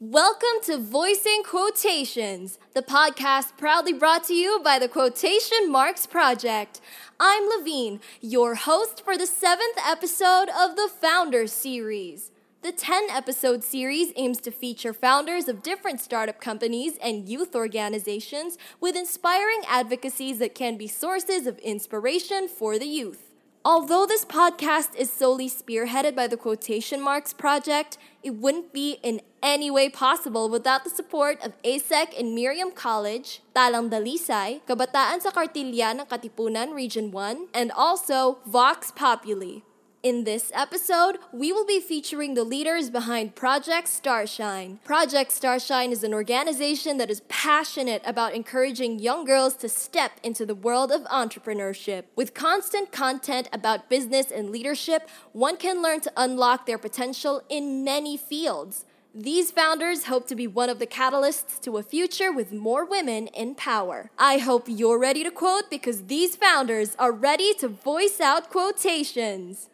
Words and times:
Welcome 0.00 0.62
to 0.66 0.78
Voicing 0.78 1.42
Quotations, 1.44 2.60
the 2.72 2.82
podcast 2.82 3.56
proudly 3.58 3.92
brought 3.92 4.22
to 4.28 4.32
you 4.32 4.60
by 4.62 4.78
the 4.78 4.86
Quotation 4.86 5.72
Marks 5.72 6.06
Project. 6.06 6.80
I'm 7.18 7.48
Levine, 7.48 7.98
your 8.20 8.54
host 8.54 9.04
for 9.04 9.18
the 9.18 9.26
seventh 9.26 9.76
episode 9.84 10.50
of 10.56 10.76
the 10.76 10.88
Founders 11.00 11.52
Series. 11.52 12.30
The 12.62 12.70
10 12.70 13.10
episode 13.10 13.64
series 13.64 14.12
aims 14.14 14.38
to 14.42 14.52
feature 14.52 14.92
founders 14.92 15.48
of 15.48 15.64
different 15.64 16.00
startup 16.00 16.40
companies 16.40 16.96
and 17.02 17.28
youth 17.28 17.56
organizations 17.56 18.56
with 18.78 18.94
inspiring 18.94 19.62
advocacies 19.66 20.38
that 20.38 20.54
can 20.54 20.76
be 20.76 20.86
sources 20.86 21.48
of 21.48 21.58
inspiration 21.58 22.46
for 22.46 22.78
the 22.78 22.86
youth. 22.86 23.28
Although 23.64 24.06
this 24.06 24.24
podcast 24.24 24.94
is 24.94 25.12
solely 25.12 25.50
spearheaded 25.50 26.14
by 26.14 26.28
the 26.28 26.36
Quotation 26.36 27.02
Marks 27.02 27.32
Project, 27.32 27.98
it 28.22 28.36
wouldn't 28.36 28.72
be 28.72 28.98
in 29.02 29.20
any 29.42 29.70
way 29.70 29.88
possible 29.88 30.48
without 30.48 30.84
the 30.84 30.90
support 30.90 31.38
of 31.44 31.60
ASEC 31.62 32.18
and 32.18 32.34
Miriam 32.34 32.70
College, 32.70 33.40
Talang 33.54 33.90
Dalisay, 33.90 34.60
Kabataan 34.66 35.22
sa 35.22 35.30
Kartilya 35.30 35.94
ng 35.94 36.06
Katipunan 36.06 36.74
Region 36.74 37.10
1, 37.10 37.48
and 37.54 37.72
also 37.72 38.38
Vox 38.46 38.90
Populi. 38.90 39.62
In 40.00 40.22
this 40.22 40.52
episode, 40.54 41.18
we 41.32 41.52
will 41.52 41.66
be 41.66 41.80
featuring 41.80 42.34
the 42.34 42.44
leaders 42.44 42.88
behind 42.88 43.34
Project 43.34 43.88
Starshine. 43.88 44.78
Project 44.84 45.32
Starshine 45.32 45.90
is 45.90 46.04
an 46.04 46.14
organization 46.14 46.98
that 46.98 47.10
is 47.10 47.22
passionate 47.28 48.00
about 48.06 48.32
encouraging 48.32 49.00
young 49.00 49.24
girls 49.24 49.56
to 49.56 49.68
step 49.68 50.12
into 50.22 50.46
the 50.46 50.54
world 50.54 50.92
of 50.92 51.02
entrepreneurship. 51.06 52.04
With 52.14 52.32
constant 52.32 52.92
content 52.92 53.48
about 53.52 53.90
business 53.90 54.30
and 54.30 54.50
leadership, 54.50 55.10
one 55.32 55.56
can 55.56 55.82
learn 55.82 56.00
to 56.02 56.12
unlock 56.16 56.66
their 56.66 56.78
potential 56.78 57.42
in 57.48 57.82
many 57.82 58.16
fields. 58.16 58.86
These 59.20 59.50
founders 59.50 60.04
hope 60.04 60.28
to 60.28 60.36
be 60.36 60.46
one 60.46 60.70
of 60.70 60.78
the 60.78 60.86
catalysts 60.86 61.60
to 61.62 61.76
a 61.76 61.82
future 61.82 62.30
with 62.30 62.52
more 62.52 62.84
women 62.84 63.26
in 63.26 63.56
power. 63.56 64.12
I 64.16 64.38
hope 64.38 64.66
you're 64.68 64.96
ready 64.96 65.24
to 65.24 65.32
quote 65.32 65.68
because 65.70 66.04
these 66.04 66.36
founders 66.36 66.94
are 67.00 67.10
ready 67.10 67.52
to 67.54 67.66
voice 67.66 68.20
out 68.20 68.48
quotations. 68.48 69.70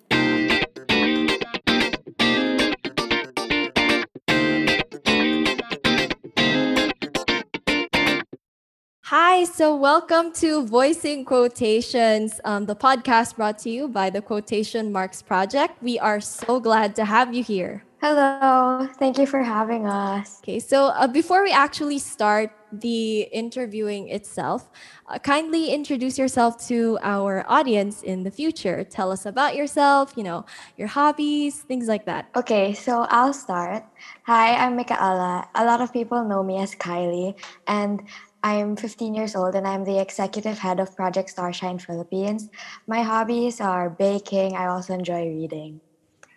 Hi, 9.02 9.44
so 9.44 9.76
welcome 9.76 10.32
to 10.36 10.64
Voicing 10.64 11.26
Quotations, 11.26 12.40
um, 12.46 12.64
the 12.64 12.74
podcast 12.74 13.36
brought 13.36 13.58
to 13.58 13.68
you 13.68 13.88
by 13.88 14.08
the 14.08 14.22
Quotation 14.22 14.90
Marks 14.90 15.20
Project. 15.20 15.82
We 15.82 15.98
are 15.98 16.22
so 16.22 16.58
glad 16.60 16.96
to 16.96 17.04
have 17.04 17.34
you 17.34 17.44
here. 17.44 17.84
Hello, 18.04 18.86
thank 18.98 19.16
you 19.16 19.24
for 19.24 19.42
having 19.42 19.86
us. 19.86 20.38
Okay, 20.44 20.60
so 20.60 20.88
uh, 20.88 21.08
before 21.08 21.42
we 21.42 21.50
actually 21.50 21.98
start 21.98 22.52
the 22.70 23.22
interviewing 23.32 24.10
itself, 24.10 24.68
uh, 25.08 25.18
kindly 25.18 25.72
introduce 25.72 26.18
yourself 26.18 26.68
to 26.68 26.98
our 27.00 27.46
audience 27.48 28.02
in 28.02 28.22
the 28.22 28.30
future. 28.30 28.84
Tell 28.84 29.10
us 29.10 29.24
about 29.24 29.56
yourself, 29.56 30.12
you 30.18 30.22
know, 30.22 30.44
your 30.76 30.88
hobbies, 30.88 31.62
things 31.62 31.88
like 31.88 32.04
that. 32.04 32.28
Okay, 32.36 32.74
so 32.74 33.06
I'll 33.08 33.32
start. 33.32 33.86
Hi, 34.24 34.52
I'm 34.54 34.76
Micaela. 34.76 35.48
A 35.54 35.64
lot 35.64 35.80
of 35.80 35.90
people 35.90 36.22
know 36.28 36.42
me 36.42 36.58
as 36.58 36.74
Kylie, 36.74 37.40
and 37.66 38.02
I'm 38.42 38.76
15 38.76 39.14
years 39.14 39.34
old 39.34 39.54
and 39.54 39.66
I'm 39.66 39.82
the 39.82 39.98
executive 39.98 40.58
head 40.58 40.78
of 40.78 40.94
Project 40.94 41.30
Starshine 41.30 41.78
Philippines. 41.78 42.50
My 42.86 43.00
hobbies 43.00 43.62
are 43.62 43.88
baking. 43.88 44.56
I 44.56 44.66
also 44.66 44.92
enjoy 44.92 45.24
reading. 45.24 45.80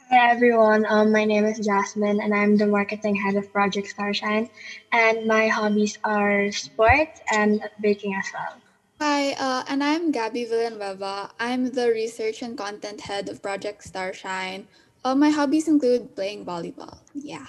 Hi 0.10 0.32
everyone, 0.32 0.86
um, 0.88 1.12
my 1.12 1.26
name 1.26 1.44
is 1.44 1.60
Jasmine 1.60 2.22
and 2.22 2.34
I'm 2.34 2.56
the 2.56 2.66
marketing 2.66 3.14
head 3.14 3.36
of 3.36 3.52
Project 3.52 3.90
Starshine. 3.90 4.50
And 4.94 5.28
my 5.28 5.50
hobbies 5.50 6.00
are 6.06 6.50
sports 6.54 7.20
and 7.34 7.60
baking 7.82 8.16
as 8.16 8.26
well. 8.34 8.56
Hi, 9.02 9.34
uh, 9.34 9.66
and 9.68 9.84
I'm 9.84 10.12
Gabby 10.12 10.46
Villanueva. 10.46 11.32
I'm 11.42 11.72
the 11.72 11.90
research 11.92 12.42
and 12.42 12.58
content 12.58 13.02
head 13.02 13.28
of 13.28 13.42
Project 13.42 13.84
Starshine. 13.84 14.70
Uh, 15.04 15.14
my 15.14 15.30
hobbies 15.30 15.68
include 15.68 16.16
playing 16.16 16.46
volleyball. 16.46 17.00
Yeah. 17.14 17.46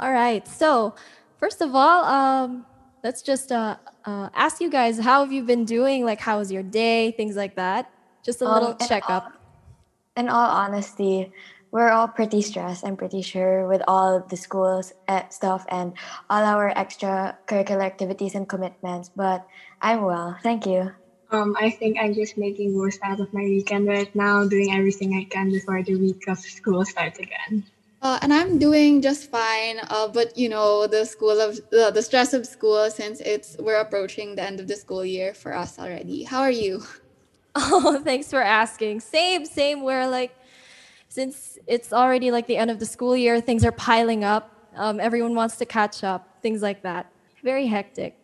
All 0.00 0.12
right. 0.12 0.46
So, 0.48 0.96
first 1.38 1.62
of 1.62 1.76
all, 1.76 2.04
um, 2.04 2.66
let's 3.04 3.22
just 3.22 3.52
uh, 3.52 3.76
uh, 4.04 4.30
ask 4.34 4.60
you 4.60 4.68
guys 4.68 4.98
how 4.98 5.22
have 5.22 5.30
you 5.30 5.44
been 5.44 5.64
doing? 5.64 6.04
Like, 6.04 6.18
how 6.18 6.38
was 6.38 6.50
your 6.50 6.64
day? 6.64 7.12
Things 7.12 7.36
like 7.36 7.54
that. 7.54 7.88
Just 8.24 8.42
a 8.42 8.50
little 8.50 8.70
um, 8.70 8.88
checkup. 8.88 9.30
In 10.16 10.28
all 10.28 10.50
honesty, 10.50 11.32
we're 11.74 11.90
all 11.90 12.06
pretty 12.06 12.40
stressed, 12.40 12.86
I'm 12.86 12.96
pretty 12.96 13.20
sure, 13.20 13.66
with 13.66 13.82
all 13.88 14.20
the 14.30 14.36
school's 14.36 14.92
uh, 15.08 15.28
stuff 15.28 15.66
and 15.68 15.92
all 16.30 16.44
our 16.44 16.72
extracurricular 16.72 17.82
activities 17.82 18.36
and 18.36 18.48
commitments. 18.48 19.10
But 19.16 19.44
I'm 19.82 20.02
well, 20.02 20.38
thank 20.40 20.66
you. 20.66 20.92
Um, 21.32 21.56
I 21.58 21.70
think 21.70 21.98
I'm 22.00 22.14
just 22.14 22.38
making 22.38 22.78
most 22.78 23.00
out 23.02 23.18
of 23.18 23.34
my 23.34 23.42
weekend 23.42 23.88
right 23.88 24.14
now, 24.14 24.46
doing 24.46 24.72
everything 24.72 25.18
I 25.18 25.24
can 25.24 25.50
before 25.50 25.82
the 25.82 25.96
week 25.96 26.22
of 26.28 26.38
school 26.38 26.84
starts 26.84 27.18
again. 27.18 27.64
Uh, 28.00 28.20
and 28.22 28.32
I'm 28.32 28.56
doing 28.60 29.02
just 29.02 29.28
fine. 29.28 29.80
Uh, 29.90 30.06
but 30.06 30.38
you 30.38 30.48
know, 30.48 30.86
the 30.86 31.04
school 31.04 31.40
of 31.40 31.58
uh, 31.76 31.90
the 31.90 32.02
stress 32.02 32.34
of 32.34 32.46
school, 32.46 32.88
since 32.88 33.18
it's 33.18 33.56
we're 33.58 33.80
approaching 33.80 34.36
the 34.36 34.42
end 34.42 34.60
of 34.60 34.68
the 34.68 34.76
school 34.76 35.04
year 35.04 35.34
for 35.34 35.52
us 35.52 35.76
already. 35.80 36.22
How 36.22 36.42
are 36.42 36.52
you? 36.52 36.84
Oh, 37.56 38.02
thanks 38.02 38.30
for 38.30 38.42
asking. 38.42 38.98
Same, 38.98 39.46
same. 39.46 39.84
We're 39.84 40.08
like 40.08 40.34
since 41.14 41.60
it's 41.68 41.92
already 41.92 42.32
like 42.32 42.48
the 42.48 42.56
end 42.56 42.72
of 42.72 42.80
the 42.80 42.86
school 42.86 43.16
year, 43.16 43.40
things 43.40 43.64
are 43.64 43.70
piling 43.70 44.24
up. 44.24 44.50
Um, 44.74 44.98
everyone 44.98 45.36
wants 45.36 45.54
to 45.58 45.64
catch 45.64 46.02
up, 46.02 46.42
things 46.42 46.60
like 46.60 46.82
that. 46.82 47.06
Very 47.44 47.68
hectic. 47.68 48.18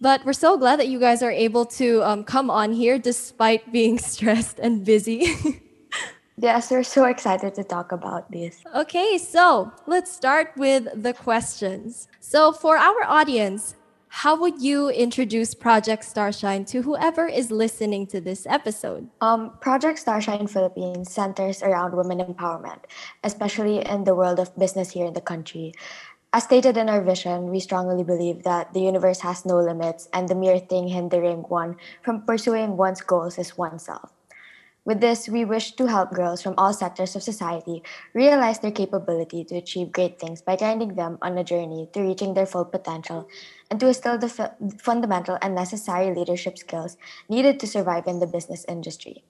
But 0.00 0.24
we're 0.24 0.32
so 0.32 0.56
glad 0.56 0.80
that 0.80 0.88
you 0.88 0.98
guys 0.98 1.22
are 1.22 1.30
able 1.30 1.66
to 1.80 2.02
um, 2.02 2.24
come 2.24 2.48
on 2.48 2.72
here 2.72 2.98
despite 2.98 3.70
being 3.78 3.98
stressed 3.98 4.58
and 4.58 4.82
busy. 4.86 5.36
yes, 6.38 6.70
we're 6.70 6.82
so 6.82 7.04
excited 7.04 7.54
to 7.56 7.62
talk 7.62 7.92
about 7.92 8.32
this. 8.32 8.56
Okay, 8.74 9.18
so 9.18 9.70
let's 9.86 10.10
start 10.10 10.52
with 10.56 10.88
the 10.94 11.12
questions. 11.12 12.08
So, 12.20 12.52
for 12.52 12.78
our 12.78 13.04
audience, 13.04 13.76
how 14.14 14.36
would 14.36 14.62
you 14.62 14.90
introduce 14.90 15.54
Project 15.54 16.04
Starshine 16.04 16.64
to 16.66 16.82
whoever 16.82 17.26
is 17.26 17.50
listening 17.50 18.06
to 18.06 18.20
this 18.20 18.46
episode? 18.46 19.10
Um, 19.20 19.58
Project 19.60 19.98
Starshine 19.98 20.46
Philippines 20.46 21.10
centers 21.10 21.64
around 21.64 21.96
women 21.96 22.18
empowerment, 22.20 22.78
especially 23.24 23.84
in 23.84 24.04
the 24.04 24.14
world 24.14 24.38
of 24.38 24.56
business 24.56 24.92
here 24.92 25.04
in 25.04 25.14
the 25.14 25.20
country. 25.20 25.74
As 26.32 26.44
stated 26.44 26.76
in 26.76 26.88
our 26.88 27.02
vision, 27.02 27.50
we 27.50 27.58
strongly 27.58 28.04
believe 28.04 28.44
that 28.44 28.72
the 28.72 28.80
universe 28.80 29.18
has 29.20 29.44
no 29.44 29.58
limits 29.58 30.08
and 30.12 30.28
the 30.28 30.36
mere 30.36 30.60
thing 30.60 30.86
hindering 30.86 31.42
one 31.50 31.74
from 32.00 32.22
pursuing 32.22 32.76
one's 32.76 33.00
goals 33.00 33.36
is 33.36 33.58
oneself. 33.58 34.13
With 34.84 35.00
this, 35.00 35.28
we 35.28 35.44
wish 35.44 35.72
to 35.72 35.86
help 35.86 36.12
girls 36.12 36.42
from 36.42 36.54
all 36.56 36.72
sectors 36.72 37.16
of 37.16 37.22
society 37.22 37.82
realize 38.14 38.58
their 38.58 38.70
capability 38.70 39.44
to 39.44 39.56
achieve 39.56 39.92
great 39.92 40.18
things 40.18 40.42
by 40.42 40.56
guiding 40.56 40.94
them 40.94 41.18
on 41.22 41.36
a 41.38 41.44
journey 41.44 41.88
to 41.92 42.00
reaching 42.00 42.34
their 42.34 42.46
full 42.46 42.64
potential 42.64 43.28
and 43.70 43.80
to 43.80 43.88
instill 43.88 44.18
the 44.18 44.26
f- 44.26 44.54
fundamental 44.80 45.38
and 45.42 45.54
necessary 45.54 46.14
leadership 46.14 46.58
skills 46.58 46.96
needed 47.28 47.58
to 47.60 47.66
survive 47.66 48.06
in 48.06 48.20
the 48.20 48.26
business 48.26 48.64
industry. 48.68 49.24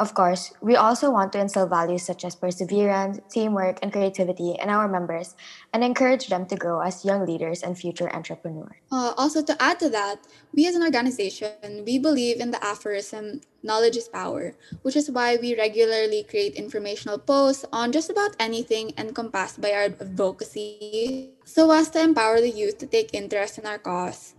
Of 0.00 0.16
course, 0.16 0.56
we 0.64 0.76
also 0.80 1.12
want 1.12 1.36
to 1.36 1.40
instill 1.44 1.68
values 1.68 2.08
such 2.08 2.24
as 2.24 2.34
perseverance, 2.34 3.20
teamwork, 3.28 3.80
and 3.82 3.92
creativity 3.92 4.56
in 4.56 4.72
our 4.72 4.88
members 4.88 5.36
and 5.74 5.84
encourage 5.84 6.28
them 6.32 6.46
to 6.46 6.56
grow 6.56 6.80
as 6.80 7.04
young 7.04 7.28
leaders 7.28 7.60
and 7.60 7.76
future 7.76 8.08
entrepreneurs. 8.08 8.80
Uh, 8.90 9.12
also, 9.20 9.44
to 9.44 9.52
add 9.60 9.78
to 9.80 9.90
that, 9.90 10.24
we 10.56 10.66
as 10.66 10.74
an 10.74 10.82
organization, 10.82 11.84
we 11.84 11.98
believe 11.98 12.40
in 12.40 12.50
the 12.50 12.64
aphorism, 12.64 13.42
knowledge 13.62 13.98
is 13.98 14.08
power, 14.08 14.56
which 14.80 14.96
is 14.96 15.10
why 15.10 15.36
we 15.36 15.52
regularly 15.54 16.24
create 16.24 16.54
informational 16.54 17.18
posts 17.18 17.66
on 17.70 17.92
just 17.92 18.08
about 18.08 18.32
anything 18.40 18.96
encompassed 18.96 19.60
by 19.60 19.70
our 19.72 19.92
advocacy 20.00 21.28
so 21.44 21.70
as 21.72 21.90
to 21.90 22.00
empower 22.00 22.40
the 22.40 22.48
youth 22.48 22.78
to 22.78 22.86
take 22.86 23.12
interest 23.12 23.58
in 23.58 23.66
our 23.66 23.76
cause. 23.76 24.32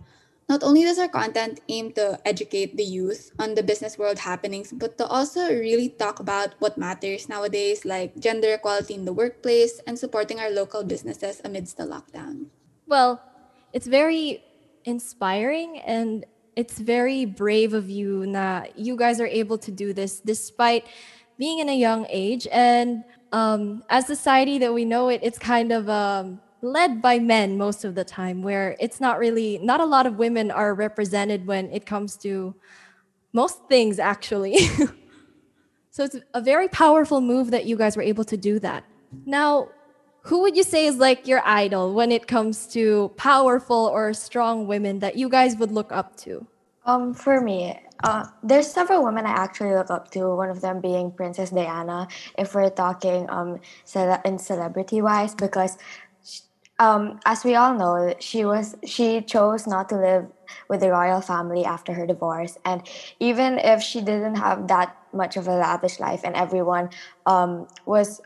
Not 0.52 0.62
only 0.62 0.84
does 0.84 0.98
our 0.98 1.08
content 1.08 1.64
aim 1.72 1.96
to 1.96 2.20
educate 2.28 2.76
the 2.76 2.84
youth 2.84 3.32
on 3.38 3.54
the 3.54 3.62
business 3.62 3.96
world 3.96 4.18
happenings, 4.18 4.68
but 4.70 4.98
to 4.98 5.06
also 5.06 5.48
really 5.48 5.88
talk 5.88 6.20
about 6.20 6.52
what 6.58 6.76
matters 6.76 7.26
nowadays, 7.26 7.86
like 7.86 8.12
gender 8.20 8.52
equality 8.52 8.92
in 8.92 9.06
the 9.06 9.14
workplace 9.16 9.80
and 9.86 9.98
supporting 9.98 10.40
our 10.40 10.50
local 10.50 10.84
businesses 10.84 11.40
amidst 11.42 11.78
the 11.78 11.88
lockdown. 11.88 12.52
Well, 12.84 13.24
it's 13.72 13.86
very 13.86 14.44
inspiring 14.84 15.80
and 15.88 16.26
it's 16.54 16.76
very 16.78 17.24
brave 17.24 17.72
of 17.72 17.88
you 17.88 18.30
that 18.32 18.78
you 18.78 18.94
guys 18.94 19.24
are 19.24 19.32
able 19.32 19.56
to 19.56 19.70
do 19.72 19.94
this 19.94 20.20
despite 20.20 20.84
being 21.38 21.60
in 21.60 21.70
a 21.70 21.78
young 21.78 22.04
age 22.10 22.46
and 22.52 23.04
um, 23.32 23.82
as 23.88 24.04
society 24.04 24.58
that 24.58 24.74
we 24.74 24.84
know 24.84 25.08
it 25.08 25.20
it's 25.22 25.38
kind 25.38 25.72
of 25.72 25.88
um, 25.88 26.42
led 26.62 27.02
by 27.02 27.18
men 27.18 27.58
most 27.58 27.84
of 27.84 27.94
the 27.94 28.04
time 28.04 28.42
where 28.42 28.76
it's 28.80 29.00
not 29.00 29.18
really 29.18 29.58
not 29.58 29.80
a 29.80 29.84
lot 29.84 30.06
of 30.06 30.16
women 30.16 30.50
are 30.50 30.74
represented 30.74 31.46
when 31.46 31.70
it 31.72 31.84
comes 31.84 32.16
to 32.16 32.54
most 33.32 33.58
things 33.68 33.98
actually 33.98 34.56
so 35.90 36.04
it's 36.04 36.16
a 36.34 36.40
very 36.40 36.68
powerful 36.68 37.20
move 37.20 37.50
that 37.50 37.66
you 37.66 37.76
guys 37.76 37.96
were 37.96 38.02
able 38.02 38.24
to 38.24 38.36
do 38.36 38.58
that 38.58 38.84
now 39.26 39.68
who 40.22 40.42
would 40.42 40.56
you 40.56 40.62
say 40.62 40.86
is 40.86 40.96
like 40.96 41.26
your 41.26 41.42
idol 41.44 41.94
when 41.94 42.12
it 42.12 42.26
comes 42.26 42.66
to 42.68 43.10
powerful 43.16 43.90
or 43.92 44.12
strong 44.14 44.66
women 44.68 45.00
that 45.00 45.16
you 45.16 45.28
guys 45.28 45.56
would 45.56 45.72
look 45.72 45.90
up 45.90 46.16
to? 46.18 46.46
Um, 46.86 47.12
for 47.12 47.40
me, 47.40 47.78
uh, 48.04 48.26
there's 48.42 48.68
several 48.70 49.04
women 49.04 49.26
I 49.26 49.30
actually 49.30 49.74
look 49.74 49.90
up 49.90 50.10
to. 50.12 50.34
One 50.34 50.50
of 50.50 50.60
them 50.60 50.80
being 50.80 51.10
Princess 51.10 51.50
Diana, 51.50 52.08
if 52.38 52.54
we're 52.54 52.70
talking 52.70 53.28
um 53.30 53.58
cele- 53.84 54.20
in 54.24 54.38
celebrity 54.38 55.02
wise, 55.02 55.34
because 55.34 55.76
um, 56.78 57.20
as 57.24 57.44
we 57.44 57.54
all 57.54 57.74
know, 57.74 58.14
she 58.18 58.44
was 58.44 58.74
she 58.84 59.20
chose 59.22 59.66
not 59.66 59.88
to 59.90 59.96
live 59.96 60.26
with 60.68 60.80
the 60.80 60.90
royal 60.90 61.20
family 61.20 61.64
after 61.64 61.92
her 61.92 62.06
divorce, 62.06 62.58
and 62.64 62.82
even 63.20 63.58
if 63.58 63.82
she 63.82 64.00
didn't 64.00 64.36
have 64.36 64.68
that 64.68 64.96
much 65.12 65.36
of 65.36 65.46
a 65.46 65.54
lavish 65.54 66.00
life, 66.00 66.22
and 66.24 66.34
everyone 66.34 66.90
um, 67.26 67.68
was 67.86 68.20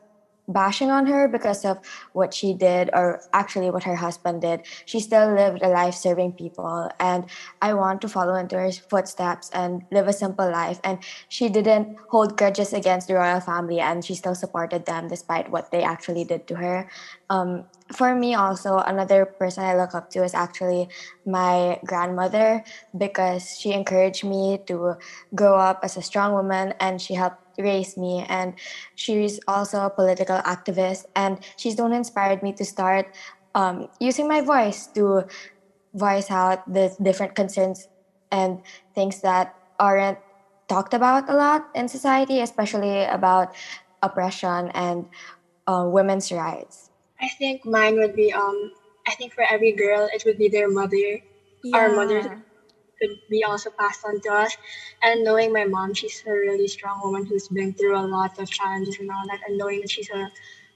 bashing 0.49 0.91
on 0.91 1.07
her 1.07 1.27
because 1.27 1.65
of 1.65 1.79
what 2.13 2.33
she 2.33 2.55
did 2.55 2.89
or 2.93 3.21
actually 3.33 3.71
what 3.71 3.83
her 3.83 3.97
husband 3.97 4.41
did 4.41 4.61
she 4.85 5.01
still 5.01 5.35
lived 5.35 5.61
a 5.63 5.69
life 5.69 5.95
serving 5.95 6.33
people. 6.33 6.89
And 7.01 7.25
i 7.61 7.75
want 7.75 8.01
to 8.03 8.09
follow 8.09 8.35
into 8.35 8.57
her 8.57 8.71
footsteps 8.71 9.51
and 9.53 9.83
live 9.91 10.07
a 10.07 10.13
simple 10.13 10.49
life. 10.51 10.81
And 10.85 10.99
she 11.29 11.49
didn't 11.49 11.97
hold 12.11 12.37
grudges 12.37 12.73
against 12.73 13.09
the 13.09 13.15
royal 13.15 13.41
family 13.41 13.81
and 13.81 14.05
she 14.05 14.15
still 14.15 14.35
supported 14.35 14.87
them 14.87 15.09
despite 15.09 15.51
what 15.51 15.71
they 15.73 15.83
actually 15.83 16.25
did 16.25 16.47
to 16.49 16.55
her 16.57 16.89
um, 17.31 17.65
for 17.93 18.15
me 18.15 18.35
also 18.35 18.79
another 18.79 19.25
person 19.25 19.65
i 19.65 19.77
look 19.77 19.95
up 19.95 20.11
to 20.11 20.25
is 20.25 20.35
actually 20.35 20.89
my 21.25 21.79
grandmother 21.87 22.63
because 22.97 23.57
she 23.59 23.73
encouraged 23.73 24.25
me 24.25 24.59
to 24.67 24.95
grow 25.35 25.57
up 25.57 25.81
as 25.83 25.97
a 25.97 26.03
strong 26.03 26.33
woman 26.33 26.75
and 26.81 27.01
she 27.01 27.15
helped 27.15 27.37
raise 27.59 27.97
me. 27.97 28.25
And 28.29 28.55
she's 28.95 29.41
also 29.47 29.81
a 29.87 29.91
political 29.91 30.39
activist 30.39 31.05
and 31.15 31.39
she's 31.57 31.77
the 31.77 31.83
one 31.83 31.93
inspired 31.93 32.43
me 32.43 32.53
to 32.55 32.65
start 32.65 33.07
um, 33.55 33.89
using 34.01 34.29
my 34.29 34.41
voice 34.41 34.87
to 34.95 35.25
voice 35.95 36.31
out 36.31 36.61
the 36.71 36.95
different 37.03 37.35
concerns 37.35 37.89
and 38.31 38.61
things 38.95 39.21
that 39.23 39.55
aren't 39.79 40.19
talked 40.69 40.93
about 40.93 41.29
a 41.31 41.35
lot 41.35 41.63
in 41.75 41.89
society 41.89 42.41
especially 42.41 43.05
about 43.05 43.55
oppression 44.03 44.69
and 44.75 45.07
uh, 45.67 45.85
women's 45.87 46.31
rights 46.31 46.91
I 47.21 47.29
think 47.29 47.65
mine 47.65 47.97
would 47.97 48.15
be 48.15 48.33
um 48.33 48.73
I 49.07 49.15
think 49.15 49.33
for 49.35 49.45
every 49.45 49.73
girl 49.73 50.09
it 50.13 50.23
would 50.27 50.39
be 50.39 50.49
their 50.49 50.69
mother. 50.69 51.21
Our 51.73 51.89
mothers 51.91 52.27
could 53.01 53.19
be 53.31 53.45
also 53.45 53.71
passed 53.79 54.05
on 54.05 54.21
to 54.23 54.33
us. 54.33 54.57
And 55.03 55.25
knowing 55.25 55.53
my 55.53 55.65
mom, 55.67 55.95
she's 55.95 56.23
a 56.27 56.33
really 56.33 56.69
strong 56.69 57.01
woman 57.03 57.27
who's 57.27 57.49
been 57.49 57.75
through 57.75 57.97
a 57.99 58.07
lot 58.17 58.39
of 58.39 58.49
challenges 58.51 58.99
and 58.99 59.11
all 59.11 59.25
that. 59.29 59.41
And 59.47 59.59
knowing 59.59 59.81
that 59.83 59.91
she's 59.91 60.11
a 60.11 60.31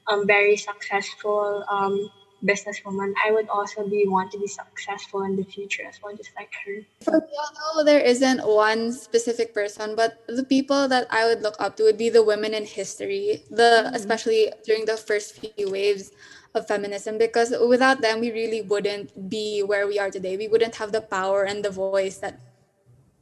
um, 0.09 0.27
very 0.27 0.57
successful 0.57 1.65
um, 1.71 2.11
businesswoman, 2.45 3.13
I 3.25 3.33
would 3.33 3.49
also 3.49 3.87
be 3.87 4.07
want 4.07 4.33
to 4.33 4.39
be 4.39 4.47
successful 4.47 5.23
in 5.23 5.37
the 5.37 5.45
future 5.45 5.85
as 5.87 6.01
well, 6.03 6.17
just 6.17 6.31
like 6.37 6.51
her. 6.65 6.81
For 7.03 7.21
me, 7.21 7.35
although 7.69 7.85
there 7.85 8.01
isn't 8.01 8.47
one 8.47 8.93
specific 8.93 9.53
person, 9.53 9.95
but 9.95 10.25
the 10.27 10.45
people 10.45 10.89
that 10.89 11.07
I 11.11 11.27
would 11.27 11.43
look 11.43 11.57
up 11.61 11.77
to 11.77 11.85
would 11.85 11.99
be 11.99 12.09
the 12.09 12.23
women 12.25 12.55
in 12.55 12.65
history, 12.65 13.45
the 13.51 13.91
Mm. 13.91 13.95
especially 13.95 14.53
during 14.65 14.85
the 14.85 14.97
first 14.97 15.37
few 15.37 15.71
waves 15.71 16.13
of 16.55 16.67
feminism, 16.67 17.19
because 17.19 17.55
without 17.69 18.01
them, 18.01 18.21
we 18.21 18.33
really 18.33 18.63
wouldn't 18.63 19.29
be 19.31 19.63
where 19.63 19.87
we 19.87 19.99
are 19.99 20.11
today. 20.11 20.37
We 20.37 20.49
wouldn't 20.49 20.77
have 20.77 20.93
the 20.93 21.01
power 21.01 21.45
and 21.45 21.65
the 21.65 21.71
voice 21.71 22.19
that 22.19 22.41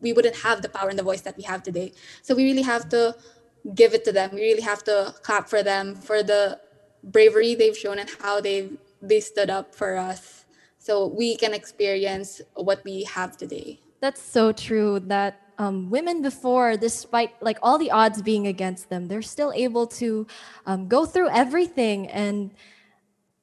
we 0.00 0.12
wouldn't 0.12 0.36
have 0.46 0.62
the 0.62 0.68
power 0.68 0.88
and 0.88 0.98
the 0.98 1.02
voice 1.02 1.22
that 1.22 1.36
we 1.36 1.42
have 1.42 1.62
today. 1.62 1.92
So 2.22 2.34
we 2.34 2.44
really 2.44 2.62
have 2.62 2.88
to 2.90 3.16
give 3.74 3.92
it 3.94 4.04
to 4.04 4.12
them. 4.12 4.30
We 4.32 4.42
really 4.42 4.62
have 4.62 4.84
to 4.84 5.12
clap 5.22 5.48
for 5.48 5.62
them 5.62 5.94
for 5.96 6.22
the 6.22 6.60
bravery 7.02 7.54
they've 7.54 7.76
shown 7.76 7.98
and 7.98 8.08
how 8.22 8.40
they 8.40 8.70
they 9.00 9.20
stood 9.20 9.50
up 9.50 9.74
for 9.74 9.96
us 9.96 10.44
so 10.78 11.06
we 11.06 11.36
can 11.36 11.54
experience 11.54 12.40
what 12.54 12.82
we 12.84 13.04
have 13.04 13.36
today. 13.36 13.80
That's 14.00 14.22
so 14.22 14.52
true 14.52 15.00
that 15.00 15.40
um, 15.58 15.90
women 15.90 16.22
before, 16.22 16.76
despite 16.76 17.30
like 17.42 17.58
all 17.62 17.78
the 17.78 17.90
odds 17.90 18.22
being 18.22 18.46
against 18.46 18.88
them, 18.88 19.08
they're 19.08 19.22
still 19.22 19.52
able 19.52 19.86
to 19.88 20.26
um, 20.66 20.86
go 20.86 21.04
through 21.04 21.30
everything 21.30 22.08
and 22.08 22.52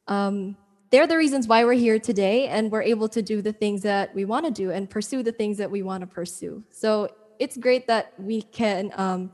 um, 0.08 0.56
they're 0.92 1.08
the 1.08 1.18
reasons 1.18 1.48
why 1.48 1.66
we're 1.66 1.74
here 1.74 2.00
today 2.00 2.48
and 2.48 2.72
we're 2.72 2.82
able 2.82 3.10
to 3.10 3.22
do 3.22 3.42
the 3.42 3.52
things 3.52 3.82
that 3.82 4.16
we 4.16 4.24
want 4.24 4.46
to 4.46 4.52
do 4.52 4.72
and 4.72 4.90
pursue 4.90 5.24
the 5.24 5.32
things 5.32 5.58
that 5.58 5.70
we 5.70 5.82
want 5.84 6.02
to 6.02 6.08
pursue. 6.08 6.64
So 6.70 7.10
it's 7.38 7.58
great 7.58 7.86
that 7.88 8.14
we 8.18 8.44
can 8.44 8.92
um, 8.96 9.32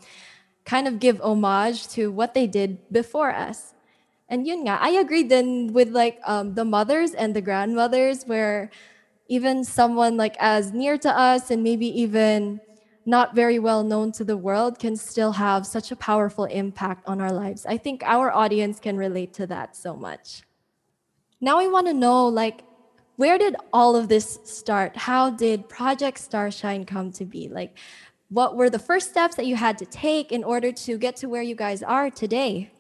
kind 0.66 0.88
of 0.88 1.00
give 1.00 1.22
homage 1.22 1.88
to 1.90 2.12
what 2.12 2.34
they 2.34 2.48
did 2.48 2.92
before 2.92 3.32
us. 3.32 3.74
And 4.32 4.48
yun 4.48 4.64
nga, 4.66 4.80
I 4.80 4.92
agree 4.92 5.24
then 5.24 5.74
with 5.74 5.90
like 5.90 6.18
um, 6.26 6.56
the 6.56 6.64
mothers 6.64 7.14
and 7.14 7.36
the 7.36 7.42
grandmothers 7.42 8.24
where 8.24 8.72
even 9.28 9.66
someone 9.66 10.16
like 10.16 10.38
as 10.40 10.72
near 10.72 10.98
to 11.00 11.12
us 11.12 11.52
and 11.52 11.62
maybe 11.62 11.88
even 12.02 12.62
not 13.06 13.36
very 13.36 13.60
well 13.60 13.84
known 13.84 14.14
to 14.14 14.24
the 14.24 14.38
world 14.38 14.80
can 14.80 14.96
still 14.96 15.34
have 15.34 15.68
such 15.68 15.92
a 15.92 15.98
powerful 15.98 16.46
impact 16.46 17.06
on 17.08 17.20
our 17.20 17.34
lives. 17.34 17.66
I 17.66 17.78
think 17.78 18.04
our 18.04 18.32
audience 18.32 18.80
can 18.80 18.96
relate 18.96 19.34
to 19.34 19.48
that 19.48 19.76
so 19.76 19.98
much. 19.98 20.44
Now 21.42 21.60
I 21.60 21.68
want 21.68 21.88
to 21.88 21.94
know 21.94 22.28
like 22.28 22.64
where 23.18 23.38
did 23.38 23.58
all 23.74 23.98
of 23.98 24.08
this 24.08 24.40
start? 24.46 24.96
How 24.96 25.30
did 25.30 25.68
Project 25.68 26.18
Starshine 26.20 26.86
come 26.86 27.12
to 27.14 27.26
be? 27.26 27.50
Like 27.50 27.78
what 28.30 28.56
were 28.56 28.70
the 28.70 28.80
first 28.80 29.10
steps 29.10 29.36
that 29.36 29.46
you 29.46 29.58
had 29.58 29.78
to 29.80 29.86
take 29.86 30.32
in 30.32 30.46
order 30.46 30.72
to 30.72 30.98
get 30.98 31.18
to 31.18 31.28
where 31.28 31.42
you 31.42 31.56
guys 31.56 31.84
are 31.84 32.10
today? 32.10 32.72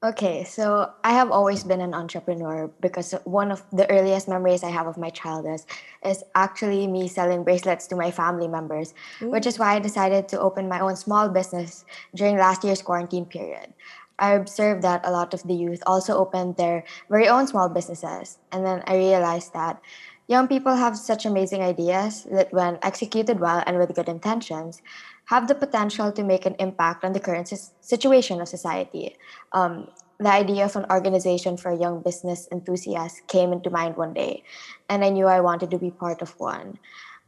Okay, 0.00 0.44
so 0.44 0.92
I 1.02 1.10
have 1.10 1.32
always 1.32 1.64
been 1.64 1.80
an 1.80 1.92
entrepreneur 1.92 2.70
because 2.80 3.16
one 3.24 3.50
of 3.50 3.64
the 3.72 3.90
earliest 3.90 4.28
memories 4.28 4.62
I 4.62 4.70
have 4.70 4.86
of 4.86 4.96
my 4.96 5.10
childhood 5.10 5.62
is 6.04 6.22
actually 6.36 6.86
me 6.86 7.08
selling 7.08 7.42
bracelets 7.42 7.88
to 7.88 7.96
my 7.96 8.12
family 8.12 8.46
members, 8.46 8.94
which 9.20 9.44
is 9.44 9.58
why 9.58 9.74
I 9.74 9.80
decided 9.80 10.28
to 10.28 10.38
open 10.38 10.68
my 10.68 10.78
own 10.78 10.94
small 10.94 11.28
business 11.28 11.84
during 12.14 12.36
last 12.36 12.62
year's 12.62 12.80
quarantine 12.80 13.26
period. 13.26 13.74
I 14.20 14.34
observed 14.34 14.82
that 14.82 15.04
a 15.04 15.10
lot 15.10 15.34
of 15.34 15.42
the 15.42 15.54
youth 15.54 15.82
also 15.84 16.16
opened 16.16 16.56
their 16.56 16.84
very 17.10 17.26
own 17.26 17.48
small 17.48 17.68
businesses, 17.68 18.38
and 18.52 18.64
then 18.64 18.84
I 18.86 18.96
realized 18.96 19.52
that 19.54 19.82
young 20.28 20.46
people 20.46 20.76
have 20.76 20.96
such 20.96 21.26
amazing 21.26 21.62
ideas 21.62 22.24
that, 22.30 22.52
when 22.52 22.78
executed 22.82 23.40
well 23.40 23.62
and 23.66 23.78
with 23.78 23.94
good 23.94 24.08
intentions, 24.08 24.80
have 25.24 25.48
the 25.48 25.54
potential 25.54 26.12
to 26.12 26.22
make 26.22 26.46
an 26.46 26.54
impact 26.58 27.04
on 27.04 27.12
the 27.12 27.20
current 27.20 27.52
situation 27.80 28.40
of 28.40 28.48
society. 28.48 29.16
Um, 29.52 29.88
the 30.20 30.30
idea 30.30 30.64
of 30.64 30.76
an 30.76 30.86
organization 30.90 31.56
for 31.56 31.72
young 31.72 32.02
business 32.02 32.48
enthusiasts 32.52 33.22
came 33.26 33.52
into 33.52 33.70
mind 33.70 33.96
one 33.96 34.14
day, 34.14 34.42
and 34.88 35.04
I 35.04 35.10
knew 35.10 35.26
I 35.26 35.40
wanted 35.40 35.70
to 35.70 35.78
be 35.78 35.90
part 35.90 36.22
of 36.22 36.38
one. 36.38 36.78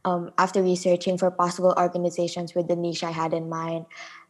Um, 0.03 0.31
after 0.37 0.63
researching 0.63 1.17
for 1.17 1.29
possible 1.29 1.73
organizations 1.77 2.55
with 2.55 2.67
the 2.67 2.75
niche 2.75 3.03
I 3.03 3.11
had 3.11 3.33
in 3.33 3.49
mind, 3.49 3.85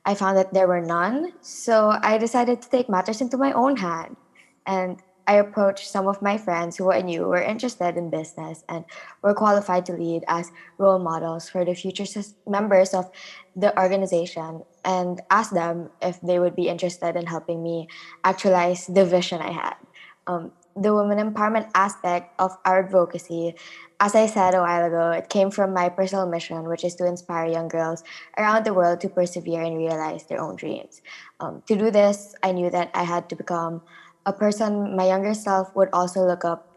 I 0.05 0.15
found 0.15 0.37
that 0.37 0.53
there 0.53 0.67
were 0.67 0.81
none, 0.81 1.31
so 1.41 1.97
I 2.01 2.17
decided 2.17 2.61
to 2.61 2.69
take 2.69 2.89
matters 2.89 3.21
into 3.21 3.37
my 3.37 3.51
own 3.53 3.77
hand. 3.77 4.17
And 4.65 5.01
I 5.27 5.35
approached 5.35 5.87
some 5.87 6.07
of 6.07 6.21
my 6.21 6.37
friends 6.37 6.77
who 6.77 6.91
I 6.91 7.01
knew 7.01 7.23
were 7.23 7.41
interested 7.41 7.97
in 7.97 8.09
business 8.09 8.63
and 8.67 8.85
were 9.21 9.33
qualified 9.33 9.85
to 9.87 9.93
lead 9.93 10.23
as 10.27 10.51
role 10.77 10.99
models 10.99 11.49
for 11.49 11.63
the 11.63 11.75
future 11.75 12.05
members 12.47 12.93
of 12.93 13.09
the 13.55 13.77
organization 13.79 14.63
and 14.83 15.21
asked 15.29 15.53
them 15.53 15.89
if 16.01 16.19
they 16.21 16.39
would 16.39 16.55
be 16.55 16.67
interested 16.67 17.15
in 17.15 17.25
helping 17.25 17.61
me 17.61 17.87
actualize 18.23 18.87
the 18.87 19.05
vision 19.05 19.41
I 19.41 19.51
had. 19.51 19.75
Um, 20.27 20.51
the 20.75 20.93
women 20.95 21.17
empowerment 21.19 21.69
aspect 21.75 22.39
of 22.39 22.57
our 22.65 22.85
advocacy, 22.85 23.55
as 23.99 24.15
I 24.15 24.25
said 24.25 24.53
a 24.53 24.61
while 24.61 24.85
ago, 24.85 25.11
it 25.11 25.29
came 25.29 25.51
from 25.51 25.73
my 25.73 25.89
personal 25.89 26.27
mission, 26.27 26.67
which 26.67 26.83
is 26.83 26.95
to 26.95 27.05
inspire 27.05 27.45
young 27.47 27.67
girls 27.67 28.03
around 28.37 28.65
the 28.65 28.73
world 28.73 29.01
to 29.01 29.09
persevere 29.09 29.61
and 29.61 29.77
realize 29.77 30.23
their 30.25 30.41
own 30.41 30.55
dreams. 30.55 31.01
Um, 31.39 31.61
to 31.67 31.75
do 31.75 31.91
this, 31.91 32.35
I 32.41 32.51
knew 32.53 32.69
that 32.69 32.91
I 32.93 33.03
had 33.03 33.29
to 33.29 33.35
become 33.35 33.81
a 34.25 34.33
person 34.33 34.95
my 34.95 35.07
younger 35.07 35.33
self 35.33 35.75
would 35.75 35.89
also 35.93 36.25
look 36.25 36.45
up 36.45 36.67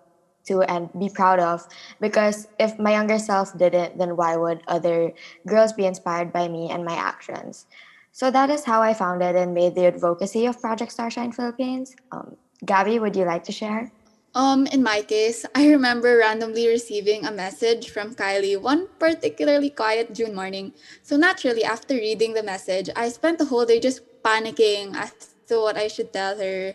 to 0.46 0.62
and 0.62 0.90
be 0.98 1.08
proud 1.08 1.40
of 1.40 1.66
because 2.00 2.48
if 2.58 2.78
my 2.78 2.92
younger 2.92 3.18
self 3.18 3.56
didn't 3.58 3.98
then 3.98 4.16
why 4.16 4.36
would 4.36 4.62
other 4.68 5.12
girls 5.46 5.72
be 5.72 5.86
inspired 5.86 6.32
by 6.32 6.48
me 6.48 6.70
and 6.70 6.84
my 6.84 6.94
actions 6.94 7.66
so 8.12 8.30
that 8.30 8.50
is 8.50 8.64
how 8.64 8.82
i 8.82 8.92
founded 8.92 9.36
and 9.36 9.54
made 9.54 9.74
the 9.74 9.86
advocacy 9.86 10.46
of 10.46 10.60
project 10.60 10.92
starshine 10.92 11.32
philippines 11.32 11.96
um, 12.12 12.36
gabby 12.64 12.98
would 12.98 13.16
you 13.16 13.24
like 13.24 13.44
to 13.44 13.52
share 13.52 13.90
Um, 14.34 14.66
in 14.74 14.82
my 14.82 15.02
case, 15.06 15.46
I 15.54 15.70
remember 15.70 16.18
randomly 16.18 16.66
receiving 16.66 17.22
a 17.22 17.30
message 17.30 17.90
from 17.94 18.18
Kylie 18.18 18.58
one 18.58 18.90
particularly 18.98 19.70
quiet 19.70 20.10
June 20.10 20.34
morning. 20.34 20.74
So 21.06 21.14
naturally, 21.14 21.62
after 21.62 21.94
reading 21.94 22.34
the 22.34 22.42
message, 22.42 22.90
I 22.98 23.14
spent 23.14 23.38
the 23.38 23.46
whole 23.46 23.62
day 23.64 23.78
just 23.78 24.02
panicking 24.26 24.98
as 24.98 25.14
to 25.46 25.62
what 25.62 25.78
I 25.78 25.86
should 25.86 26.10
tell 26.10 26.34
her. 26.34 26.74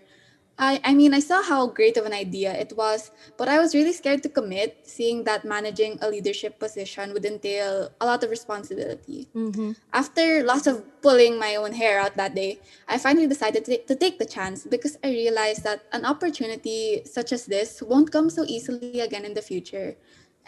I, 0.59 0.81
I 0.83 0.93
mean, 0.93 1.13
I 1.13 1.21
saw 1.21 1.41
how 1.41 1.67
great 1.67 1.95
of 1.95 2.05
an 2.05 2.11
idea 2.11 2.53
it 2.53 2.75
was, 2.75 3.11
but 3.37 3.47
I 3.47 3.59
was 3.59 3.73
really 3.73 3.93
scared 3.93 4.21
to 4.23 4.29
commit, 4.29 4.79
seeing 4.83 5.23
that 5.23 5.45
managing 5.45 5.97
a 6.01 6.09
leadership 6.09 6.59
position 6.59 7.13
would 7.13 7.23
entail 7.23 7.89
a 8.01 8.05
lot 8.05 8.23
of 8.25 8.29
responsibility. 8.29 9.29
Mm-hmm. 9.33 9.71
After 9.93 10.43
lots 10.43 10.67
of 10.67 10.83
pulling 11.01 11.39
my 11.39 11.55
own 11.55 11.71
hair 11.71 12.01
out 12.01 12.17
that 12.17 12.35
day, 12.35 12.59
I 12.89 12.97
finally 12.97 13.27
decided 13.27 13.63
to, 13.65 13.77
to 13.77 13.95
take 13.95 14.19
the 14.19 14.25
chance 14.25 14.65
because 14.65 14.97
I 15.01 15.11
realized 15.11 15.63
that 15.63 15.85
an 15.93 16.05
opportunity 16.05 17.03
such 17.05 17.31
as 17.31 17.45
this 17.45 17.81
won't 17.81 18.11
come 18.11 18.29
so 18.29 18.43
easily 18.45 18.99
again 18.99 19.23
in 19.23 19.33
the 19.33 19.41
future. 19.41 19.95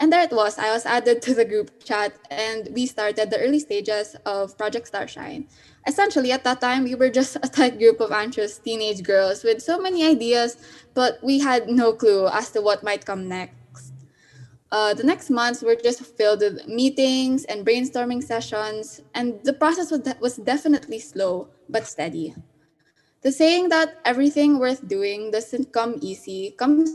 And 0.01 0.11
there 0.11 0.23
it 0.23 0.31
was. 0.31 0.57
I 0.57 0.71
was 0.71 0.87
added 0.87 1.21
to 1.21 1.35
the 1.35 1.45
group 1.45 1.83
chat 1.83 2.17
and 2.31 2.67
we 2.73 2.87
started 2.87 3.29
the 3.29 3.39
early 3.39 3.59
stages 3.59 4.15
of 4.25 4.57
Project 4.57 4.87
Starshine. 4.87 5.47
Essentially, 5.85 6.31
at 6.31 6.43
that 6.43 6.59
time, 6.59 6.85
we 6.85 6.95
were 6.95 7.11
just 7.11 7.35
a 7.43 7.47
tight 7.47 7.77
group 7.77 8.01
of 8.01 8.11
anxious 8.11 8.57
teenage 8.57 9.03
girls 9.03 9.43
with 9.43 9.61
so 9.61 9.79
many 9.79 10.03
ideas, 10.03 10.57
but 10.95 11.19
we 11.21 11.37
had 11.37 11.69
no 11.69 11.93
clue 11.93 12.27
as 12.27 12.49
to 12.49 12.61
what 12.61 12.81
might 12.81 13.05
come 13.05 13.27
next. 13.27 13.93
Uh, 14.71 14.95
the 14.95 15.03
next 15.03 15.29
months 15.29 15.61
were 15.61 15.75
just 15.75 16.01
filled 16.01 16.39
with 16.39 16.65
meetings 16.65 17.43
and 17.45 17.63
brainstorming 17.63 18.23
sessions, 18.23 19.01
and 19.13 19.39
the 19.43 19.53
process 19.53 19.91
was, 19.91 19.99
de- 19.99 20.17
was 20.19 20.37
definitely 20.37 20.97
slow 20.97 21.47
but 21.69 21.85
steady. 21.85 22.33
The 23.21 23.31
saying 23.31 23.69
that 23.69 23.99
everything 24.03 24.57
worth 24.57 24.87
doing 24.87 25.29
doesn't 25.29 25.71
come 25.71 25.99
easy 26.01 26.55
comes 26.57 26.89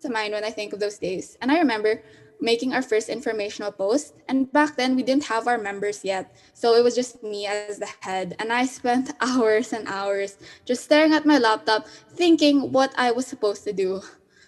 to 0.00 0.08
mind 0.08 0.32
when 0.32 0.42
I 0.42 0.50
think 0.50 0.72
of 0.72 0.80
those 0.80 0.98
days. 0.98 1.38
And 1.40 1.52
I 1.52 1.58
remember 1.58 2.02
making 2.42 2.74
our 2.74 2.82
first 2.82 3.08
informational 3.08 3.70
post. 3.70 4.14
And 4.28 4.52
back 4.52 4.76
then, 4.76 4.96
we 4.96 5.02
didn't 5.02 5.24
have 5.24 5.46
our 5.46 5.56
members 5.56 6.04
yet. 6.04 6.36
So 6.52 6.74
it 6.74 6.82
was 6.82 6.94
just 6.94 7.22
me 7.22 7.46
as 7.46 7.78
the 7.78 7.88
head. 8.00 8.34
And 8.38 8.52
I 8.52 8.66
spent 8.66 9.14
hours 9.20 9.72
and 9.72 9.86
hours 9.86 10.36
just 10.66 10.84
staring 10.84 11.14
at 11.14 11.24
my 11.24 11.38
laptop, 11.38 11.86
thinking 12.10 12.72
what 12.72 12.92
I 12.98 13.12
was 13.12 13.26
supposed 13.26 13.64
to 13.64 13.72
do. 13.72 14.02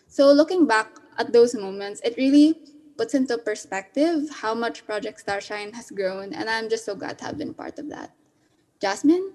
So 0.09 0.31
looking 0.33 0.67
back 0.67 0.91
at 1.17 1.33
those 1.33 1.55
moments, 1.55 2.01
it 2.05 2.17
really 2.19 2.59
puts 2.99 3.15
into 3.15 3.39
perspective 3.39 4.29
how 4.31 4.55
much 4.55 4.85
Project 4.85 5.21
Starshine 5.21 5.73
has 5.73 5.91
grown. 5.91 6.35
And 6.35 6.51
I'm 6.51 6.69
just 6.69 6.85
so 6.85 6.95
glad 6.95 7.19
to 7.19 7.25
have 7.25 7.39
been 7.39 7.55
part 7.55 7.79
of 7.79 7.89
that. 7.91 8.11
Jasmine? 8.81 9.33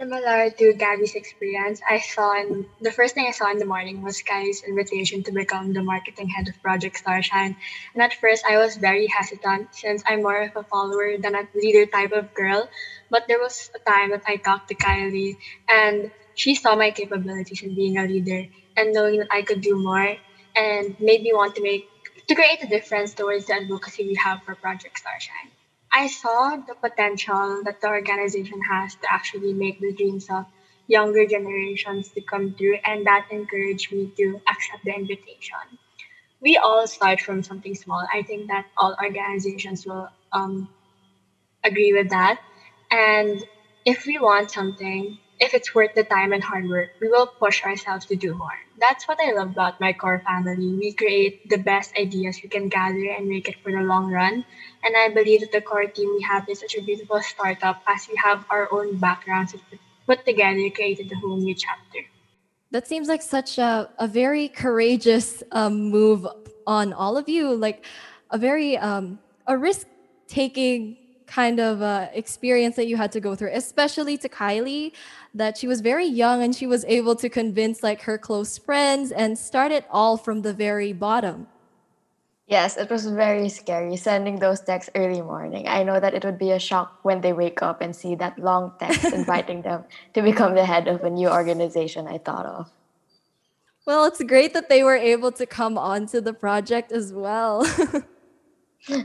Similar 0.00 0.48
to 0.50 0.72
Gabby's 0.72 1.14
experience, 1.14 1.80
I 1.88 2.00
saw 2.00 2.32
in 2.40 2.66
the 2.80 2.90
first 2.90 3.14
thing 3.14 3.26
I 3.28 3.32
saw 3.32 3.50
in 3.50 3.58
the 3.58 3.66
morning 3.66 4.00
was 4.02 4.22
Kylie's 4.22 4.62
invitation 4.64 5.22
to 5.24 5.30
become 5.30 5.74
the 5.74 5.82
marketing 5.82 6.28
head 6.30 6.48
of 6.48 6.60
Project 6.62 6.96
Starshine. 6.96 7.54
And 7.92 8.02
at 8.02 8.14
first, 8.14 8.44
I 8.46 8.56
was 8.56 8.76
very 8.76 9.06
hesitant 9.06 9.74
since 9.74 10.02
I'm 10.06 10.22
more 10.22 10.40
of 10.40 10.56
a 10.56 10.64
follower 10.64 11.18
than 11.18 11.34
a 11.34 11.46
leader 11.54 11.84
type 11.84 12.12
of 12.12 12.32
girl. 12.32 12.66
But 13.10 13.28
there 13.28 13.38
was 13.38 13.70
a 13.76 13.90
time 13.90 14.10
that 14.10 14.22
I 14.26 14.36
talked 14.36 14.68
to 14.68 14.74
Kylie, 14.74 15.36
and 15.68 16.10
she 16.34 16.54
saw 16.54 16.74
my 16.74 16.92
capabilities 16.92 17.62
in 17.62 17.74
being 17.74 17.98
a 17.98 18.06
leader 18.06 18.48
and 18.78 18.94
knowing 18.94 19.18
that 19.18 19.28
I 19.30 19.42
could 19.42 19.60
do 19.60 19.76
more, 19.76 20.16
and 20.56 20.98
made 20.98 21.20
me 21.22 21.34
want 21.34 21.56
to 21.56 21.62
make 21.62 21.84
to 22.26 22.34
create 22.34 22.64
a 22.64 22.66
difference 22.66 23.12
towards 23.12 23.46
the 23.46 23.54
advocacy 23.54 24.06
we 24.06 24.14
have 24.14 24.42
for 24.44 24.54
Project 24.54 24.98
Starshine. 24.98 25.50
I 25.92 26.06
saw 26.08 26.56
the 26.56 26.74
potential 26.74 27.62
that 27.64 27.80
the 27.80 27.88
organization 27.88 28.60
has 28.62 28.94
to 28.96 29.12
actually 29.12 29.52
make 29.52 29.78
the 29.80 29.92
dreams 29.92 30.28
of 30.30 30.46
younger 30.88 31.26
generations 31.26 32.08
to 32.10 32.20
come 32.22 32.54
true, 32.54 32.78
and 32.84 33.06
that 33.06 33.26
encouraged 33.30 33.92
me 33.92 34.10
to 34.16 34.40
accept 34.50 34.84
the 34.84 34.94
invitation. 34.94 35.78
We 36.40 36.56
all 36.58 36.86
start 36.86 37.20
from 37.20 37.42
something 37.42 37.74
small. 37.74 38.06
I 38.12 38.22
think 38.22 38.48
that 38.48 38.66
all 38.76 38.96
organizations 39.02 39.86
will 39.86 40.08
um, 40.32 40.68
agree 41.64 41.92
with 41.92 42.10
that. 42.10 42.40
And 42.90 43.44
if 43.84 44.06
we 44.06 44.18
want 44.18 44.50
something, 44.50 45.18
if 45.40 45.54
it's 45.54 45.74
worth 45.74 45.94
the 45.94 46.04
time 46.04 46.32
and 46.32 46.44
hard 46.44 46.68
work, 46.68 46.90
we 47.00 47.08
will 47.08 47.26
push 47.26 47.64
ourselves 47.64 48.04
to 48.06 48.16
do 48.16 48.34
more. 48.34 48.60
That's 48.78 49.08
what 49.08 49.18
I 49.24 49.32
love 49.32 49.50
about 49.50 49.80
my 49.80 49.92
core 49.92 50.22
family. 50.24 50.74
We 50.76 50.92
create 50.92 51.48
the 51.48 51.56
best 51.56 51.96
ideas 51.98 52.40
we 52.42 52.48
can 52.48 52.68
gather 52.68 53.08
and 53.16 53.26
make 53.26 53.48
it 53.48 53.56
for 53.62 53.72
the 53.72 53.80
long 53.80 54.12
run. 54.12 54.44
And 54.84 54.96
I 54.96 55.08
believe 55.08 55.40
that 55.40 55.52
the 55.52 55.62
core 55.62 55.86
team 55.86 56.12
we 56.14 56.22
have 56.22 56.48
is 56.48 56.60
such 56.60 56.76
a 56.76 56.82
beautiful 56.82 57.20
startup 57.22 57.80
as 57.88 58.06
we 58.08 58.16
have 58.22 58.44
our 58.50 58.68
own 58.70 58.96
backgrounds 58.98 59.54
put 60.06 60.24
together, 60.24 60.68
created 60.70 61.10
a 61.10 61.16
whole 61.16 61.36
new 61.36 61.54
chapter. 61.54 62.04
That 62.70 62.86
seems 62.86 63.08
like 63.08 63.22
such 63.22 63.58
a, 63.58 63.88
a 63.98 64.06
very 64.06 64.48
courageous 64.48 65.42
um, 65.52 65.90
move 65.90 66.26
on 66.66 66.92
all 66.92 67.16
of 67.16 67.28
you, 67.28 67.56
like 67.56 67.84
a 68.30 68.38
very 68.38 68.76
um, 68.76 69.18
a 69.46 69.56
risk 69.56 69.88
taking 70.28 70.96
kind 71.30 71.60
of 71.60 71.80
uh, 71.80 72.08
experience 72.12 72.74
that 72.76 72.88
you 72.88 72.96
had 72.96 73.12
to 73.12 73.20
go 73.20 73.34
through, 73.36 73.52
especially 73.54 74.18
to 74.18 74.28
Kylie, 74.28 74.92
that 75.32 75.56
she 75.56 75.68
was 75.68 75.80
very 75.80 76.06
young 76.06 76.42
and 76.42 76.54
she 76.54 76.66
was 76.66 76.84
able 76.86 77.14
to 77.16 77.28
convince 77.28 77.82
like 77.82 78.02
her 78.02 78.18
close 78.18 78.58
friends 78.58 79.12
and 79.12 79.38
start 79.38 79.70
it 79.70 79.84
all 79.90 80.16
from 80.16 80.42
the 80.42 80.52
very 80.52 80.92
bottom. 80.92 81.46
Yes, 82.48 82.76
it 82.76 82.90
was 82.90 83.06
very 83.06 83.48
scary 83.48 83.96
sending 83.96 84.40
those 84.40 84.60
texts 84.60 84.90
early 84.96 85.22
morning. 85.22 85.68
I 85.68 85.84
know 85.84 86.00
that 86.00 86.14
it 86.14 86.24
would 86.24 86.36
be 86.36 86.50
a 86.50 86.58
shock 86.58 86.98
when 87.04 87.20
they 87.20 87.32
wake 87.32 87.62
up 87.62 87.80
and 87.80 87.94
see 87.94 88.16
that 88.16 88.36
long 88.36 88.72
text 88.80 89.04
inviting 89.20 89.62
them 89.62 89.84
to 90.14 90.22
become 90.22 90.56
the 90.56 90.64
head 90.64 90.88
of 90.88 91.04
a 91.04 91.10
new 91.10 91.30
organization 91.30 92.08
I 92.08 92.18
thought 92.18 92.46
of. 92.46 92.68
Well, 93.86 94.04
it's 94.04 94.20
great 94.24 94.52
that 94.54 94.68
they 94.68 94.82
were 94.82 94.96
able 94.96 95.30
to 95.32 95.46
come 95.46 95.78
onto 95.78 96.20
the 96.20 96.32
project 96.34 96.90
as 96.90 97.12
well. 97.12 97.64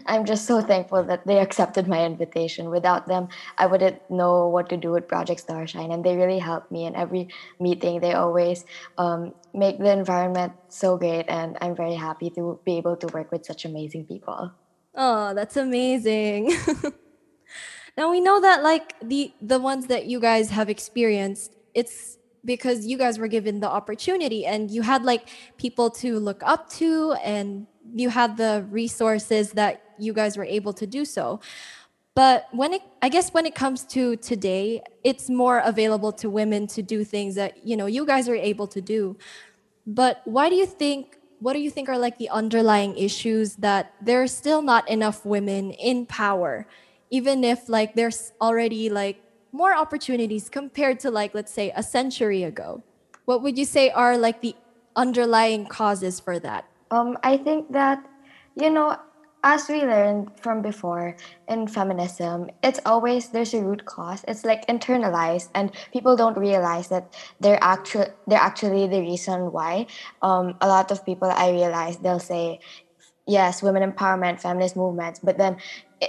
I'm 0.05 0.25
just 0.25 0.45
so 0.45 0.61
thankful 0.61 1.03
that 1.03 1.27
they 1.27 1.39
accepted 1.39 1.87
my 1.87 2.05
invitation. 2.05 2.69
Without 2.69 3.07
them, 3.07 3.27
I 3.57 3.65
wouldn't 3.65 3.99
know 4.09 4.47
what 4.47 4.69
to 4.69 4.77
do 4.77 4.91
with 4.91 5.07
Project 5.07 5.41
Starshine, 5.41 5.91
and 5.91 6.03
they 6.03 6.15
really 6.15 6.39
helped 6.39 6.71
me 6.71 6.85
in 6.85 6.95
every 6.95 7.27
meeting. 7.59 7.99
They 7.99 8.13
always 8.13 8.65
um, 8.97 9.33
make 9.53 9.77
the 9.77 9.91
environment 9.91 10.53
so 10.69 10.97
great, 10.97 11.25
and 11.27 11.57
I'm 11.59 11.75
very 11.75 11.95
happy 11.95 12.29
to 12.31 12.59
be 12.65 12.77
able 12.77 12.95
to 12.97 13.07
work 13.07 13.31
with 13.31 13.45
such 13.45 13.65
amazing 13.65 14.05
people. 14.05 14.51
Oh, 14.95 15.33
that's 15.33 15.57
amazing. 15.57 16.55
now 17.97 18.09
we 18.09 18.21
know 18.21 18.39
that 18.39 18.63
like 18.63 18.95
the 19.01 19.33
the 19.41 19.59
ones 19.59 19.87
that 19.87 20.05
you 20.05 20.21
guys 20.21 20.51
have 20.51 20.69
experienced, 20.69 21.53
it's 21.73 22.17
because 22.45 22.85
you 22.85 22.97
guys 22.97 23.19
were 23.19 23.27
given 23.27 23.59
the 23.59 23.67
opportunity 23.67 24.45
and 24.45 24.69
you 24.69 24.83
had 24.83 25.03
like 25.03 25.27
people 25.57 25.89
to 25.89 26.19
look 26.19 26.41
up 26.43 26.69
to 26.69 27.13
and 27.23 27.65
you 27.93 28.09
had 28.09 28.37
the 28.37 28.65
resources 28.71 29.51
that 29.51 29.81
you 29.97 30.13
guys 30.13 30.37
were 30.37 30.45
able 30.45 30.73
to 30.73 30.87
do 30.87 31.05
so. 31.05 31.39
But 32.15 32.47
when 32.51 32.73
it 32.73 32.81
i 33.01 33.09
guess 33.09 33.33
when 33.33 33.45
it 33.45 33.55
comes 33.55 33.83
to 33.95 34.15
today 34.15 34.81
it's 35.03 35.29
more 35.29 35.59
available 35.59 36.13
to 36.13 36.29
women 36.29 36.65
to 36.67 36.81
do 36.81 37.03
things 37.03 37.35
that 37.35 37.65
you 37.67 37.75
know 37.75 37.87
you 37.87 38.05
guys 38.05 38.29
are 38.29 38.35
able 38.35 38.67
to 38.67 38.81
do. 38.81 39.17
But 39.85 40.21
why 40.25 40.49
do 40.49 40.55
you 40.55 40.65
think 40.65 41.17
what 41.39 41.53
do 41.53 41.59
you 41.59 41.69
think 41.69 41.89
are 41.89 41.97
like 41.97 42.17
the 42.17 42.29
underlying 42.29 42.97
issues 42.97 43.57
that 43.57 43.93
there's 44.01 44.33
still 44.33 44.61
not 44.61 44.89
enough 44.89 45.25
women 45.25 45.71
in 45.71 46.05
power 46.05 46.65
even 47.11 47.43
if 47.43 47.69
like 47.69 47.93
there's 47.95 48.31
already 48.41 48.89
like 48.89 49.21
more 49.51 49.75
opportunities 49.75 50.49
compared 50.49 50.99
to 50.99 51.11
like 51.11 51.33
let's 51.35 51.51
say 51.51 51.71
a 51.75 51.83
century 51.83 52.43
ago? 52.43 52.81
What 53.25 53.41
would 53.41 53.57
you 53.57 53.65
say 53.65 53.89
are 53.89 54.17
like 54.17 54.41
the 54.41 54.55
underlying 54.95 55.65
causes 55.65 56.19
for 56.19 56.39
that 56.39 56.65
um, 56.91 57.17
I 57.23 57.37
think 57.37 57.71
that, 57.73 58.03
you 58.55 58.69
know, 58.69 58.97
as 59.43 59.69
we 59.69 59.81
learned 59.81 60.31
from 60.41 60.61
before 60.63 61.15
in 61.47 61.67
feminism, 61.67 62.49
it's 62.63 62.79
always 62.85 63.29
there's 63.29 63.53
a 63.53 63.61
root 63.61 63.85
cause. 63.85 64.25
It's 64.27 64.43
like 64.43 64.65
internalized, 64.65 65.49
and 65.53 65.71
people 65.93 66.15
don't 66.15 66.37
realize 66.37 66.87
that 66.89 67.13
they're 67.39 67.59
actually 67.61 68.07
they're 68.25 68.39
actually 68.39 68.87
the 68.87 68.99
reason 69.01 69.51
why. 69.51 69.85
Um, 70.23 70.55
a 70.61 70.67
lot 70.67 70.89
of 70.89 71.05
people 71.05 71.29
I 71.29 71.51
realize 71.51 71.97
they'll 71.97 72.19
say, 72.19 72.59
yes, 73.27 73.61
women 73.63 73.91
empowerment, 73.91 74.41
feminist 74.41 74.75
movements, 74.75 75.19
but 75.23 75.37
then 75.37 75.57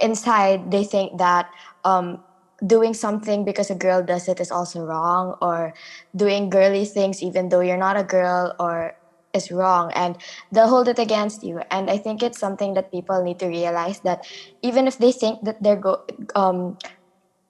inside 0.01 0.71
they 0.71 0.83
think 0.83 1.17
that 1.19 1.49
um, 1.83 2.23
doing 2.65 2.93
something 2.93 3.45
because 3.45 3.69
a 3.69 3.75
girl 3.75 4.03
does 4.03 4.27
it 4.27 4.39
is 4.39 4.51
also 4.51 4.81
wrong, 4.81 5.35
or 5.41 5.73
doing 6.15 6.49
girly 6.49 6.85
things 6.85 7.21
even 7.21 7.49
though 7.49 7.61
you're 7.61 7.77
not 7.77 7.97
a 7.97 8.03
girl, 8.03 8.55
or 8.59 8.93
is 9.33 9.51
wrong 9.51 9.91
and 9.95 10.17
they'll 10.51 10.69
hold 10.69 10.87
it 10.87 10.99
against 10.99 11.43
you. 11.43 11.61
And 11.71 11.89
i 11.89 11.97
think 11.97 12.23
it's 12.23 12.39
something 12.39 12.73
that 12.75 12.91
people 12.91 13.23
need 13.23 13.39
to 13.39 13.47
realize 13.47 13.99
that 14.01 14.23
even 14.61 14.87
if 14.87 14.97
they 14.97 15.11
think 15.11 15.39
that 15.43 15.57
they're 15.61 15.75
go 15.79 15.97
um, 16.35 16.77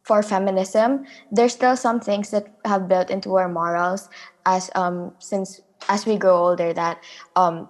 for 0.03 0.23
feminism 0.23 1.01
there's 1.31 1.53
still 1.53 1.75
some 1.75 1.99
things 1.99 2.29
that 2.31 2.45
have 2.65 2.87
built 2.87 3.09
into 3.09 3.35
our 3.35 3.49
morals 3.49 4.09
as 4.45 4.69
um 4.75 5.11
since 5.19 5.59
as 5.89 6.05
we 6.05 6.17
grow 6.17 6.37
older 6.37 6.73
that 6.73 6.97
um 7.35 7.69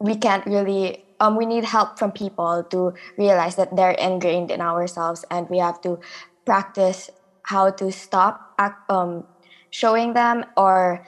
we 0.00 0.14
can't 0.16 0.46
really 0.46 0.98
um, 1.20 1.36
we 1.36 1.46
need 1.46 1.64
help 1.64 1.98
from 1.98 2.12
people 2.12 2.64
to 2.70 2.92
realize 3.16 3.56
that 3.56 3.74
they're 3.74 3.92
ingrained 3.98 4.50
in 4.52 4.60
ourselves 4.60 5.24
and 5.30 5.48
we 5.50 5.58
have 5.58 5.80
to 5.80 5.98
practice 6.46 7.10
how 7.42 7.70
to 7.70 7.90
stop 7.90 8.40
um, 8.88 9.24
showing 9.70 10.12
them 10.12 10.44
or 10.56 11.00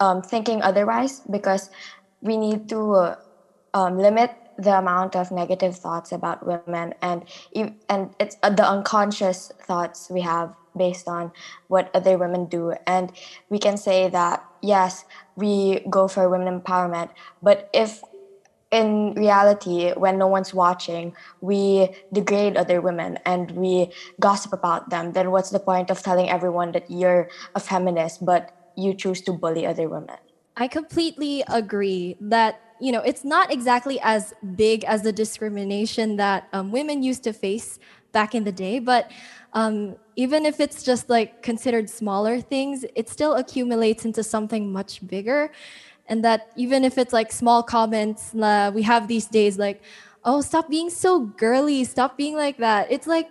um, 0.00 0.22
thinking 0.22 0.62
otherwise 0.62 1.20
because 1.30 1.70
we 2.20 2.36
need 2.36 2.68
to 2.68 2.94
uh, 2.94 3.16
um, 3.74 3.98
limit 3.98 4.34
the 4.58 4.76
amount 4.76 5.14
of 5.14 5.30
negative 5.30 5.76
thoughts 5.76 6.10
about 6.10 6.44
women 6.44 6.92
and 7.00 7.24
and 7.88 8.14
it's 8.18 8.36
uh, 8.42 8.50
the 8.50 8.68
unconscious 8.68 9.52
thoughts 9.66 10.10
we 10.10 10.20
have 10.20 10.52
based 10.76 11.08
on 11.08 11.32
what 11.68 11.90
other 11.94 12.16
women 12.18 12.46
do. 12.46 12.74
And 12.86 13.12
we 13.50 13.58
can 13.58 13.76
say 13.76 14.08
that, 14.08 14.44
yes, 14.62 15.04
we 15.36 15.80
go 15.90 16.08
for 16.08 16.28
women 16.28 16.60
empowerment, 16.60 17.10
but 17.42 17.68
if 17.72 18.02
in 18.70 19.14
reality, 19.14 19.92
when 19.92 20.18
no 20.18 20.26
one's 20.26 20.52
watching, 20.52 21.14
we 21.40 21.88
degrade 22.12 22.56
other 22.56 22.82
women 22.82 23.18
and 23.24 23.50
we 23.52 23.90
gossip 24.20 24.52
about 24.52 24.90
them, 24.90 25.12
then 25.12 25.30
what's 25.30 25.50
the 25.50 25.58
point 25.58 25.90
of 25.90 26.02
telling 26.02 26.28
everyone 26.28 26.72
that 26.72 26.84
you're 26.90 27.28
a 27.54 27.60
feminist, 27.60 28.24
but 28.24 28.52
you 28.82 28.94
choose 28.94 29.20
to 29.22 29.32
bully 29.32 29.66
other 29.66 29.88
women? 29.88 30.16
I 30.56 30.68
completely 30.68 31.44
agree 31.48 32.16
that 32.20 32.60
you 32.80 32.92
know 32.92 33.00
it's 33.00 33.24
not 33.24 33.52
exactly 33.52 34.00
as 34.02 34.34
big 34.56 34.84
as 34.84 35.02
the 35.02 35.12
discrimination 35.12 36.16
that 36.16 36.48
um, 36.52 36.70
women 36.70 37.02
used 37.02 37.24
to 37.24 37.32
face 37.32 37.78
back 38.12 38.34
in 38.34 38.44
the 38.44 38.52
day, 38.52 38.78
but 38.78 39.10
um, 39.52 39.96
even 40.16 40.46
if 40.46 40.60
it's 40.60 40.82
just 40.82 41.08
like 41.08 41.42
considered 41.42 41.90
smaller 41.90 42.40
things, 42.40 42.84
it 42.94 43.08
still 43.08 43.34
accumulates 43.34 44.04
into 44.04 44.22
something 44.22 44.72
much 44.72 45.06
bigger 45.06 45.50
and 46.08 46.24
that 46.24 46.48
even 46.56 46.84
if 46.84 46.98
it's 46.98 47.12
like 47.12 47.30
small 47.30 47.62
comments 47.62 48.34
uh, 48.34 48.70
we 48.74 48.82
have 48.82 49.08
these 49.08 49.26
days 49.26 49.58
like 49.58 49.82
oh 50.24 50.40
stop 50.40 50.68
being 50.68 50.90
so 50.90 51.20
girly 51.38 51.84
stop 51.84 52.16
being 52.16 52.34
like 52.34 52.56
that 52.58 52.90
it's 52.90 53.06
like 53.06 53.28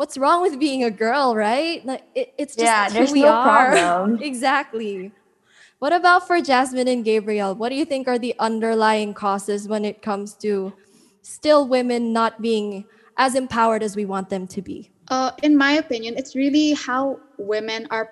what's 0.00 0.16
wrong 0.16 0.40
with 0.40 0.58
being 0.58 0.82
a 0.82 0.90
girl 0.90 1.36
right? 1.36 1.84
Like 1.84 2.04
it, 2.14 2.32
it's 2.38 2.56
just 2.56 2.64
yeah, 2.64 2.88
who 2.88 3.12
we 3.12 3.20
no 3.20 3.28
are. 3.28 3.70
problem. 3.70 4.22
exactly. 4.22 5.12
What 5.78 5.92
about 5.92 6.26
for 6.26 6.40
jasmine 6.40 6.88
and 6.88 7.04
gabriel 7.04 7.54
what 7.54 7.68
do 7.68 7.74
you 7.74 7.84
think 7.84 8.08
are 8.08 8.18
the 8.18 8.34
underlying 8.38 9.12
causes 9.12 9.68
when 9.68 9.84
it 9.84 10.00
comes 10.00 10.32
to 10.36 10.72
still 11.20 11.68
women 11.68 12.14
not 12.14 12.40
being 12.40 12.86
as 13.18 13.34
empowered 13.34 13.82
as 13.82 13.94
we 13.94 14.06
want 14.06 14.30
them 14.30 14.46
to 14.46 14.62
be? 14.62 14.90
Uh, 15.08 15.32
in 15.42 15.54
my 15.54 15.72
opinion 15.72 16.16
it's 16.16 16.34
really 16.34 16.72
how 16.72 17.20
women 17.36 17.86
are 17.90 18.08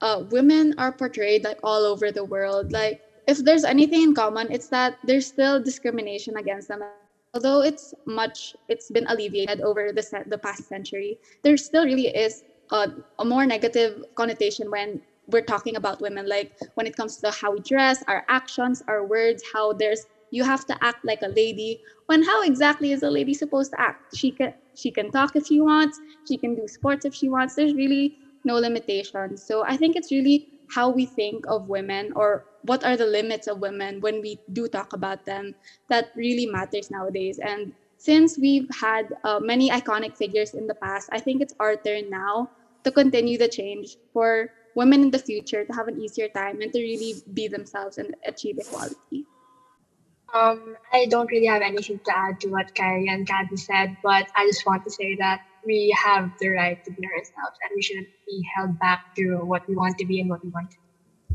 uh, 0.00 0.24
women 0.30 0.74
are 0.78 0.90
portrayed 0.90 1.44
like 1.44 1.60
all 1.62 1.84
over 1.84 2.10
the 2.10 2.24
world. 2.24 2.72
Like 2.72 3.02
if 3.28 3.44
there's 3.44 3.64
anything 3.64 4.02
in 4.02 4.14
common, 4.14 4.50
it's 4.50 4.68
that 4.68 4.96
there's 5.04 5.26
still 5.26 5.62
discrimination 5.62 6.38
against 6.38 6.68
them. 6.68 6.80
Although 7.36 7.60
it's 7.60 7.92
much, 8.06 8.56
it's 8.66 8.90
been 8.90 9.06
alleviated 9.08 9.60
over 9.60 9.92
the 9.92 10.04
the 10.26 10.38
past 10.38 10.66
century. 10.72 11.18
There 11.42 11.54
still 11.58 11.84
really 11.84 12.08
is 12.08 12.44
a, 12.72 12.88
a 13.18 13.26
more 13.26 13.44
negative 13.44 14.02
connotation 14.14 14.70
when 14.70 15.02
we're 15.28 15.44
talking 15.44 15.76
about 15.76 16.00
women. 16.00 16.26
Like 16.26 16.56
when 16.76 16.86
it 16.86 16.96
comes 16.96 17.18
to 17.18 17.30
how 17.30 17.52
we 17.52 17.60
dress, 17.60 18.02
our 18.08 18.24
actions, 18.30 18.82
our 18.88 19.04
words, 19.04 19.42
how 19.52 19.74
there's 19.74 20.06
you 20.30 20.44
have 20.44 20.64
to 20.70 20.74
act 20.82 21.04
like 21.04 21.20
a 21.20 21.28
lady. 21.28 21.82
When 22.06 22.22
how 22.22 22.42
exactly 22.42 22.92
is 22.92 23.02
a 23.02 23.10
lady 23.10 23.34
supposed 23.34 23.72
to 23.72 23.80
act? 23.82 24.16
She 24.16 24.30
can 24.30 24.54
she 24.74 24.90
can 24.90 25.10
talk 25.10 25.36
if 25.36 25.46
she 25.46 25.60
wants. 25.60 26.00
She 26.26 26.38
can 26.38 26.54
do 26.54 26.66
sports 26.66 27.04
if 27.04 27.14
she 27.14 27.28
wants. 27.28 27.54
There's 27.54 27.74
really 27.74 28.16
no 28.44 28.54
limitations. 28.56 29.42
So 29.44 29.62
I 29.62 29.76
think 29.76 29.94
it's 29.94 30.10
really 30.10 30.48
how 30.70 30.88
we 30.88 31.04
think 31.04 31.44
of 31.48 31.68
women 31.68 32.12
or 32.16 32.46
what 32.66 32.84
are 32.84 32.96
the 32.96 33.06
limits 33.06 33.46
of 33.46 33.60
women 33.60 34.00
when 34.00 34.20
we 34.20 34.38
do 34.52 34.68
talk 34.68 34.92
about 34.92 35.24
them 35.24 35.54
that 35.88 36.10
really 36.14 36.46
matters 36.46 36.90
nowadays. 36.90 37.38
And 37.38 37.72
since 37.98 38.38
we've 38.38 38.68
had 38.80 39.06
uh, 39.24 39.40
many 39.40 39.70
iconic 39.70 40.16
figures 40.16 40.52
in 40.52 40.66
the 40.66 40.74
past 40.74 41.08
i 41.12 41.18
think 41.18 41.40
it's 41.40 41.54
our 41.58 41.76
turn 41.76 42.10
now 42.10 42.46
to 42.84 42.92
continue 42.92 43.36
the 43.36 43.48
change 43.48 43.96
for 44.12 44.48
women 44.76 45.02
in 45.02 45.10
the 45.10 45.18
future 45.18 45.64
to 45.64 45.72
have 45.72 45.88
an 45.88 45.98
easier 45.98 46.28
time 46.28 46.60
and 46.60 46.72
to 46.72 46.78
really 46.78 47.14
be 47.34 47.48
themselves 47.48 47.98
and 47.98 48.14
achieve 48.26 48.58
equality. 48.58 49.24
Um, 50.34 50.76
I 50.92 51.06
don't 51.06 51.30
really 51.32 51.46
have 51.46 51.62
anything 51.62 51.98
to 52.04 52.16
add 52.16 52.38
to 52.40 52.48
what 52.48 52.74
Kylie 52.74 53.10
and 53.10 53.26
Gabby 53.26 53.56
said, 53.56 53.96
but 54.02 54.26
I 54.36 54.46
just 54.46 54.66
want 54.66 54.84
to 54.84 54.90
say 54.90 55.16
that 55.16 55.40
we 55.64 55.96
have 56.04 56.30
the 56.38 56.50
right 56.50 56.78
to 56.84 56.90
be 56.92 57.06
ourselves 57.08 57.56
and 57.62 57.70
we 57.74 57.82
shouldn't 57.82 58.08
be 58.26 58.44
held 58.54 58.78
back 58.78 59.00
to 59.16 59.38
what 59.38 59.62
we 59.66 59.74
want 59.74 59.96
to 59.98 60.06
be 60.06 60.20
and 60.20 60.28
what 60.30 60.44
we 60.44 60.50
want 60.50 60.70
to 60.70 60.76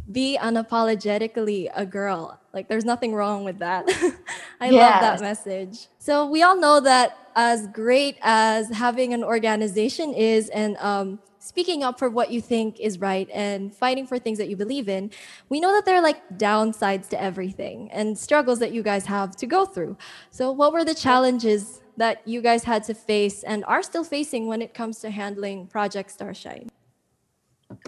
be 0.09 0.37
unapologetically 0.41 1.69
a 1.75 1.85
girl. 1.85 2.39
Like 2.53 2.67
there's 2.67 2.85
nothing 2.85 3.13
wrong 3.13 3.43
with 3.43 3.59
that. 3.59 3.85
I 4.59 4.69
yes. 4.69 4.73
love 4.73 5.01
that 5.01 5.21
message. 5.21 5.87
So 5.99 6.25
we 6.25 6.43
all 6.43 6.59
know 6.59 6.79
that 6.81 7.17
as 7.35 7.67
great 7.67 8.17
as 8.21 8.69
having 8.69 9.13
an 9.13 9.23
organization 9.23 10.13
is 10.13 10.49
and 10.49 10.77
um, 10.77 11.19
speaking 11.39 11.83
up 11.83 11.97
for 11.97 12.09
what 12.09 12.31
you 12.31 12.41
think 12.41 12.79
is 12.79 12.99
right 12.99 13.29
and 13.33 13.73
fighting 13.73 14.05
for 14.05 14.19
things 14.19 14.37
that 14.37 14.49
you 14.49 14.55
believe 14.55 14.87
in, 14.89 15.11
we 15.49 15.59
know 15.59 15.73
that 15.73 15.85
there 15.85 15.95
are 15.95 16.01
like 16.01 16.21
downsides 16.37 17.09
to 17.09 17.21
everything 17.21 17.89
and 17.91 18.17
struggles 18.17 18.59
that 18.59 18.71
you 18.71 18.83
guys 18.83 19.05
have 19.05 19.35
to 19.37 19.47
go 19.47 19.65
through. 19.65 19.97
So 20.29 20.51
what 20.51 20.73
were 20.73 20.85
the 20.85 20.95
challenges 20.95 21.81
that 21.97 22.25
you 22.27 22.41
guys 22.41 22.63
had 22.63 22.83
to 22.85 22.93
face 22.93 23.43
and 23.43 23.65
are 23.65 23.83
still 23.83 24.03
facing 24.03 24.47
when 24.47 24.61
it 24.61 24.73
comes 24.73 24.99
to 24.99 25.09
handling 25.09 25.67
Project 25.67 26.11
Starshine? 26.11 26.69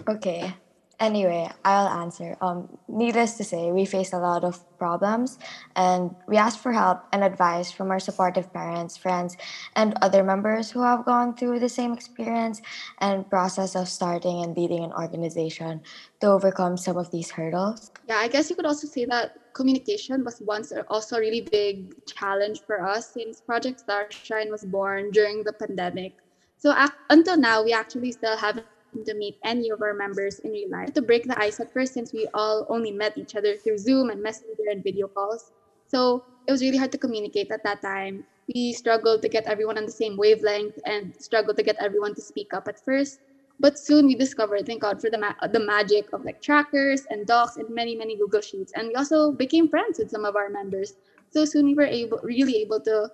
Okay. 0.08 0.54
Anyway, 1.00 1.50
I'll 1.64 1.88
answer. 1.88 2.36
Um, 2.40 2.78
needless 2.88 3.36
to 3.38 3.44
say, 3.44 3.72
we 3.72 3.84
faced 3.84 4.12
a 4.12 4.18
lot 4.18 4.44
of 4.44 4.62
problems 4.78 5.38
and 5.74 6.14
we 6.28 6.36
asked 6.36 6.60
for 6.60 6.72
help 6.72 7.04
and 7.12 7.24
advice 7.24 7.70
from 7.70 7.90
our 7.90 7.98
supportive 7.98 8.52
parents, 8.52 8.96
friends, 8.96 9.36
and 9.74 9.94
other 10.02 10.22
members 10.22 10.70
who 10.70 10.82
have 10.82 11.04
gone 11.04 11.34
through 11.36 11.58
the 11.58 11.68
same 11.68 11.92
experience 11.92 12.62
and 12.98 13.28
process 13.28 13.74
of 13.74 13.88
starting 13.88 14.44
and 14.44 14.56
leading 14.56 14.84
an 14.84 14.92
organization 14.92 15.82
to 16.20 16.28
overcome 16.28 16.76
some 16.76 16.96
of 16.96 17.10
these 17.10 17.30
hurdles. 17.30 17.90
Yeah, 18.08 18.18
I 18.18 18.28
guess 18.28 18.48
you 18.48 18.56
could 18.56 18.66
also 18.66 18.86
say 18.86 19.04
that 19.06 19.52
communication 19.54 20.24
was 20.24 20.40
once 20.40 20.72
also 20.88 21.16
a 21.16 21.20
really 21.20 21.40
big 21.40 21.94
challenge 22.06 22.60
for 22.66 22.86
us 22.86 23.12
since 23.12 23.40
Project 23.40 23.80
Starshine 23.80 24.50
was 24.50 24.64
born 24.64 25.10
during 25.10 25.42
the 25.42 25.52
pandemic. 25.52 26.14
So 26.56 26.74
until 27.10 27.36
now, 27.36 27.62
we 27.62 27.72
actually 27.72 28.12
still 28.12 28.36
haven't 28.36 28.66
to 29.02 29.14
meet 29.14 29.36
any 29.44 29.70
of 29.70 29.82
our 29.82 29.94
members 29.94 30.38
in 30.40 30.52
real 30.52 30.70
life. 30.70 30.92
To 30.94 31.02
break 31.02 31.24
the 31.24 31.38
ice 31.40 31.58
at 31.58 31.72
first, 31.72 31.94
since 31.94 32.12
we 32.12 32.28
all 32.34 32.66
only 32.68 32.92
met 32.92 33.16
each 33.16 33.34
other 33.34 33.56
through 33.56 33.78
Zoom 33.78 34.10
and 34.10 34.22
Messenger 34.22 34.70
and 34.70 34.84
video 34.84 35.08
calls. 35.08 35.50
So 35.88 36.22
it 36.46 36.52
was 36.52 36.62
really 36.62 36.76
hard 36.76 36.92
to 36.92 36.98
communicate 36.98 37.50
at 37.50 37.64
that 37.64 37.82
time. 37.82 38.24
We 38.54 38.72
struggled 38.72 39.22
to 39.22 39.28
get 39.28 39.46
everyone 39.46 39.78
on 39.78 39.86
the 39.86 39.92
same 39.92 40.16
wavelength 40.16 40.78
and 40.84 41.14
struggled 41.18 41.56
to 41.56 41.62
get 41.62 41.76
everyone 41.80 42.14
to 42.14 42.22
speak 42.22 42.52
up 42.54 42.68
at 42.68 42.78
first. 42.84 43.18
But 43.58 43.78
soon 43.78 44.06
we 44.06 44.14
discovered, 44.14 44.66
thank 44.66 44.82
God 44.82 45.00
for 45.00 45.10
the, 45.10 45.18
ma- 45.18 45.48
the 45.52 45.60
magic 45.60 46.12
of 46.12 46.24
like 46.24 46.40
trackers 46.42 47.02
and 47.08 47.26
docs 47.26 47.56
and 47.56 47.72
many, 47.74 47.96
many 47.96 48.16
Google 48.16 48.40
Sheets. 48.40 48.72
And 48.76 48.88
we 48.88 48.94
also 48.94 49.32
became 49.32 49.68
friends 49.68 49.98
with 49.98 50.10
some 50.10 50.24
of 50.24 50.36
our 50.36 50.50
members. 50.50 50.94
So 51.30 51.44
soon 51.44 51.66
we 51.66 51.74
were 51.74 51.86
able, 51.86 52.20
really 52.22 52.56
able 52.56 52.80
to 52.80 53.08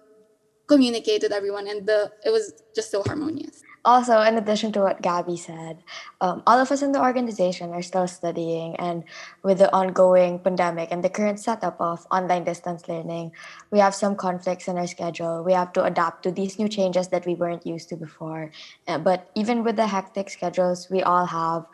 communicate 0.67 1.23
with 1.23 1.33
everyone 1.33 1.69
and 1.69 1.87
the, 1.87 2.11
it 2.25 2.31
was 2.31 2.53
just 2.75 2.91
so 2.91 3.03
harmonious 3.03 3.63
also, 3.85 4.21
in 4.21 4.37
addition 4.37 4.73
to 4.73 4.81
what 4.81 5.01
Gabby 5.01 5.37
said, 5.37 5.83
um, 6.21 6.43
all 6.47 6.59
of 6.59 6.71
us 6.71 6.83
in 6.83 6.93
the 6.93 7.01
organization 7.01 7.71
are 7.71 7.83
still 7.83 8.07
studying, 8.07 8.77
and 8.77 9.05
with 9.43 9.59
the 9.59 9.73
ongoing 9.73 10.39
pandemic 10.39 10.89
and 10.91 11.03
the 11.03 11.09
current 11.09 11.41
setup 11.41 11.81
of 11.81 12.07
online 12.11 12.45
distance 12.45 12.89
learning, 12.89 13.33
we 13.71 13.79
have 13.79 13.95
some 13.95 14.17
conflicts 14.17 14.69
in 14.69 14.77
our 14.77 14.87
schedule. 14.87 15.43
We 15.43 15.55
have 15.55 15.73
to 15.75 15.85
adapt 15.85 16.23
to 16.25 16.31
these 16.31 16.59
new 16.59 16.69
changes 16.69 17.09
that 17.09 17.25
we 17.25 17.35
weren't 17.35 17.67
used 17.67 17.89
to 17.89 17.97
before. 17.97 18.51
Uh, 18.87 18.99
but 18.99 19.31
even 19.35 19.65
with 19.65 19.77
the 19.77 19.87
hectic 19.87 20.29
schedules 20.29 20.89
we 20.91 21.03
all 21.03 21.27
have, 21.27 21.65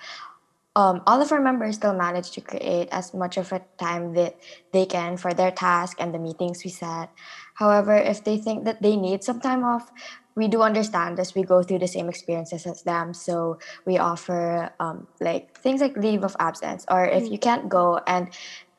um, 0.76 1.02
all 1.06 1.22
of 1.22 1.32
our 1.32 1.40
members 1.40 1.76
still 1.76 1.94
manage 1.94 2.30
to 2.32 2.40
create 2.42 2.88
as 2.92 3.14
much 3.14 3.38
of 3.38 3.50
a 3.50 3.62
time 3.78 4.12
that 4.12 4.36
they 4.72 4.84
can 4.84 5.16
for 5.16 5.32
their 5.32 5.50
task 5.50 5.96
and 5.98 6.12
the 6.12 6.18
meetings 6.18 6.62
we 6.62 6.70
set. 6.70 7.10
However, 7.54 7.96
if 7.96 8.22
they 8.22 8.36
think 8.36 8.64
that 8.66 8.82
they 8.82 8.94
need 8.94 9.24
some 9.24 9.40
time 9.40 9.64
off, 9.64 9.90
we 10.36 10.48
do 10.48 10.62
understand 10.62 11.18
as 11.18 11.34
we 11.34 11.42
go 11.42 11.62
through 11.62 11.80
the 11.80 11.88
same 11.88 12.08
experiences 12.08 12.66
as 12.66 12.82
them. 12.82 13.14
So 13.14 13.58
we 13.86 13.98
offer 13.98 14.70
um, 14.78 15.06
like 15.20 15.58
things 15.58 15.80
like 15.80 15.96
leave 15.96 16.22
of 16.22 16.36
absence, 16.38 16.84
or 16.88 17.06
if 17.06 17.24
mm. 17.24 17.32
you 17.32 17.38
can't 17.38 17.68
go 17.68 18.00
and 18.06 18.28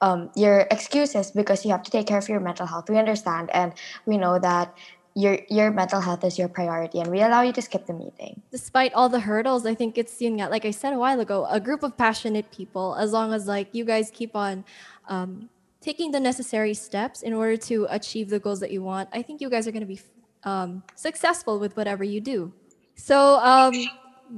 um, 0.02 0.30
your 0.36 0.68
excuses 0.70 1.32
because 1.32 1.66
you 1.66 1.72
have 1.72 1.82
to 1.84 1.92
take 1.92 2.06
care 2.06 2.20
of 2.20 2.30
your 2.30 2.40
mental 2.40 2.68
health. 2.68 2.90
We 2.90 2.98
understand 2.98 3.50
and 3.54 3.74
we 4.06 4.18
know 4.18 4.38
that 4.40 4.78
your 5.16 5.40
your 5.50 5.72
mental 5.72 6.00
health 6.00 6.24
is 6.24 6.38
your 6.38 6.48
priority 6.48 7.00
and 7.00 7.10
we 7.10 7.22
allow 7.22 7.42
you 7.42 7.52
to 7.52 7.60
skip 7.60 7.88
the 7.88 7.94
meeting 7.94 8.40
despite 8.52 8.94
all 8.94 9.10
the 9.10 9.20
hurdles 9.20 9.66
i 9.66 9.74
think 9.74 9.98
it's 9.98 10.14
seeing 10.14 10.38
like 10.38 10.64
i 10.64 10.70
said 10.70 10.94
a 10.94 11.00
while 11.00 11.20
ago 11.20 11.48
a 11.50 11.60
group 11.60 11.82
of 11.82 11.98
passionate 11.98 12.52
people 12.52 12.96
as 13.00 13.14
long 13.14 13.34
as 13.34 13.48
like 13.48 13.68
you 13.72 13.84
guys 13.84 14.12
keep 14.14 14.36
on 14.36 14.64
um, 15.08 15.50
taking 15.82 16.12
the 16.12 16.20
necessary 16.20 16.76
steps 16.76 17.24
in 17.24 17.34
order 17.34 17.58
to 17.58 17.88
achieve 17.90 18.30
the 18.30 18.38
goals 18.38 18.60
that 18.60 18.70
you 18.70 18.84
want 18.84 19.10
i 19.12 19.24
think 19.24 19.42
you 19.42 19.50
guys 19.50 19.68
are 19.68 19.72
going 19.72 19.82
to 19.82 19.88
be 19.88 20.00
um, 20.48 20.84
successful 20.96 21.60
with 21.60 21.76
whatever 21.76 22.04
you 22.04 22.22
do. 22.22 22.54
So 22.96 23.38
um, 23.40 23.74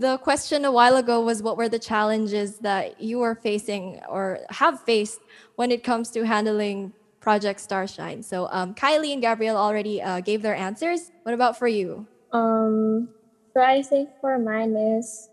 the 0.06 0.18
question 0.18 0.66
a 0.66 0.72
while 0.72 0.98
ago 0.98 1.22
was 1.22 1.44
what 1.44 1.56
were 1.56 1.70
the 1.70 1.80
challenges 1.80 2.58
that 2.60 3.00
you 3.00 3.22
are 3.22 3.36
facing 3.36 4.02
or 4.10 4.40
have 4.50 4.82
faced 4.82 5.20
when 5.56 5.72
it 5.72 5.84
comes 5.84 6.10
to 6.12 6.26
handling 6.26 6.94
Project 7.20 7.60
Starshine? 7.60 8.24
So 8.24 8.48
um, 8.52 8.74
Kylie 8.74 9.14
and 9.14 9.22
Gabrielle 9.22 9.58
already 9.58 10.02
uh, 10.02 10.20
gave 10.22 10.42
their 10.42 10.56
answers. 10.56 11.12
What 11.24 11.34
about 11.36 11.58
for 11.58 11.68
you? 11.68 12.08
Um, 12.32 13.10
so 13.54 13.62
I 13.62 13.82
think 13.82 14.10
for 14.20 14.38
mine 14.40 14.76
is 14.76 15.30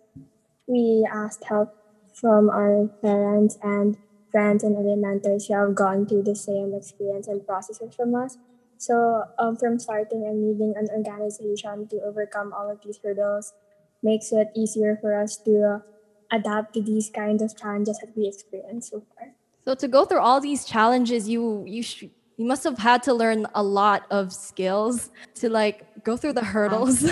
we 0.67 1.09
asked 1.11 1.45
help 1.45 1.75
from 2.12 2.51
our 2.51 2.89
parents 3.03 3.59
and 3.62 3.97
friends 4.31 4.62
and 4.65 4.77
other 4.77 4.97
mentors 4.97 5.47
who 5.47 5.55
have 5.55 5.75
gone 5.75 6.07
through 6.07 6.25
the 6.25 6.35
same 6.35 6.75
experience 6.75 7.29
and 7.29 7.47
processes 7.47 7.95
from 7.95 8.15
us. 8.15 8.37
So, 8.79 9.25
um, 9.39 9.57
from 9.57 9.79
starting 9.79 10.25
and 10.27 10.45
leading 10.47 10.75
an 10.77 10.89
organization 10.95 11.89
to 11.89 12.01
overcome 12.03 12.53
all 12.53 12.71
of 12.71 12.81
these 12.85 12.99
hurdles, 13.03 13.55
makes 14.03 14.33
it 14.33 14.49
easier 14.55 14.97
for 15.01 15.15
us 15.21 15.37
to 15.39 15.83
adapt 16.31 16.75
to 16.75 16.83
these 16.83 17.11
kinds 17.11 17.43
of 17.43 17.57
challenges 17.57 17.99
that 17.99 18.17
we 18.17 18.27
experience 18.27 18.91
so 18.91 19.05
far. 19.15 19.33
So 19.65 19.75
to 19.75 19.89
go 19.89 20.05
through 20.05 20.21
all 20.21 20.41
these 20.41 20.65
challenges, 20.65 21.29
you 21.29 21.65
you 21.67 21.83
sh- 21.83 22.11
you 22.37 22.45
must 22.45 22.65
have 22.65 22.79
had 22.79 23.03
to 23.05 23.15
learn 23.15 23.47
a 23.55 23.62
lot 23.62 24.05
of 24.11 24.33
skills 24.33 25.11
to 25.37 25.49
like 25.49 25.83
go 26.05 26.17
through 26.17 26.35
the 26.35 26.45
hurdles. 26.45 27.03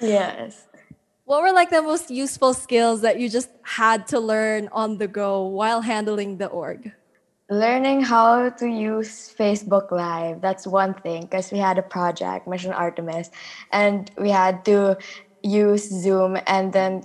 Yes. 0.00 0.66
what 1.24 1.42
were 1.42 1.52
like 1.52 1.70
the 1.70 1.82
most 1.82 2.10
useful 2.10 2.54
skills 2.54 3.02
that 3.02 3.18
you 3.18 3.28
just 3.28 3.50
had 3.62 4.06
to 4.08 4.20
learn 4.20 4.68
on 4.72 4.98
the 4.98 5.08
go 5.08 5.46
while 5.46 5.80
handling 5.82 6.38
the 6.38 6.46
org? 6.46 6.92
Learning 7.48 8.00
how 8.00 8.50
to 8.50 8.66
use 8.66 9.32
Facebook 9.38 9.92
Live, 9.92 10.40
that's 10.40 10.66
one 10.66 10.94
thing 10.94 11.22
because 11.22 11.52
we 11.52 11.58
had 11.58 11.78
a 11.78 11.82
project, 11.82 12.48
Mission 12.48 12.72
Artemis, 12.72 13.30
and 13.70 14.10
we 14.18 14.30
had 14.30 14.64
to 14.64 14.98
use 15.44 15.88
Zoom 15.88 16.36
and 16.48 16.72
then 16.72 17.04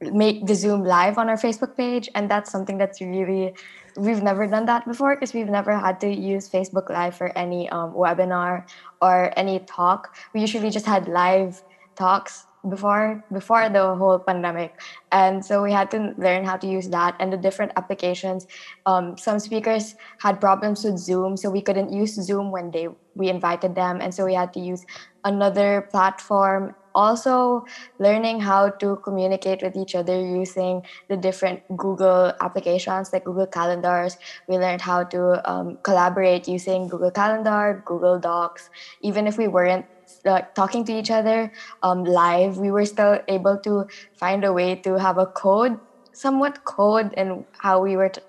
make 0.00 0.46
the 0.46 0.54
Zoom 0.54 0.84
live 0.84 1.18
on 1.18 1.28
our 1.28 1.36
Facebook 1.36 1.76
page. 1.76 2.08
And 2.14 2.30
that's 2.30 2.52
something 2.52 2.78
that's 2.78 3.00
really, 3.00 3.52
we've 3.96 4.22
never 4.22 4.46
done 4.46 4.64
that 4.66 4.86
before 4.86 5.16
because 5.16 5.34
we've 5.34 5.48
never 5.48 5.76
had 5.76 5.98
to 6.02 6.08
use 6.08 6.48
Facebook 6.48 6.88
Live 6.88 7.16
for 7.16 7.36
any 7.36 7.68
um, 7.70 7.92
webinar 7.92 8.64
or 9.02 9.32
any 9.36 9.58
talk. 9.58 10.14
We 10.32 10.40
usually 10.40 10.70
just 10.70 10.86
had 10.86 11.08
live 11.08 11.64
talks 11.96 12.46
before 12.68 13.24
before 13.32 13.68
the 13.68 13.94
whole 13.94 14.18
pandemic. 14.18 14.78
And 15.12 15.44
so 15.44 15.62
we 15.62 15.72
had 15.72 15.90
to 15.92 16.14
learn 16.18 16.44
how 16.44 16.56
to 16.56 16.66
use 16.66 16.88
that 16.88 17.16
and 17.18 17.32
the 17.32 17.36
different 17.36 17.72
applications. 17.76 18.46
Um, 18.86 19.16
some 19.16 19.38
speakers 19.38 19.94
had 20.18 20.40
problems 20.40 20.84
with 20.84 20.98
zoom 20.98 21.36
so 21.36 21.50
we 21.50 21.62
couldn't 21.62 21.92
use 21.92 22.14
zoom 22.14 22.50
when 22.50 22.70
they 22.70 22.88
we 23.14 23.28
invited 23.28 23.74
them. 23.74 24.00
And 24.00 24.14
so 24.14 24.24
we 24.24 24.34
had 24.34 24.52
to 24.54 24.60
use 24.60 24.84
another 25.24 25.88
platform. 25.90 26.74
Also 26.92 27.64
learning 28.00 28.40
how 28.40 28.68
to 28.68 28.96
communicate 29.04 29.62
with 29.62 29.76
each 29.76 29.94
other 29.94 30.18
using 30.18 30.82
the 31.08 31.16
different 31.16 31.62
google 31.76 32.32
applications 32.40 33.12
like 33.12 33.24
google 33.24 33.46
calendars. 33.46 34.18
We 34.48 34.58
learned 34.58 34.80
how 34.80 35.04
to 35.04 35.48
um, 35.48 35.78
collaborate 35.84 36.48
using 36.48 36.88
google 36.88 37.12
calendar 37.12 37.82
google 37.86 38.18
docs. 38.18 38.70
Even 39.02 39.28
if 39.28 39.38
we 39.38 39.46
weren't 39.46 39.86
uh, 40.26 40.42
talking 40.54 40.84
to 40.84 40.92
each 40.92 41.10
other 41.10 41.52
um, 41.82 42.04
live, 42.04 42.58
we 42.58 42.70
were 42.70 42.86
still 42.86 43.18
able 43.28 43.58
to 43.64 43.86
find 44.14 44.44
a 44.44 44.52
way 44.52 44.76
to 44.76 44.98
have 44.98 45.18
a 45.18 45.26
code, 45.26 45.78
somewhat 46.12 46.64
code, 46.64 47.14
and 47.16 47.44
how 47.58 47.80
we 47.82 47.96
were 47.96 48.08
t- 48.08 48.20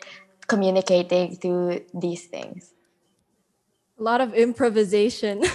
communicating 0.48 1.36
through 1.36 1.82
these 1.94 2.28
things. 2.28 2.74
A 4.00 4.04
lot 4.04 4.22
of 4.22 4.34
improvisation. 4.34 5.44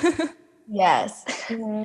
Yes. 0.68 1.24
Yeah. 1.48 1.84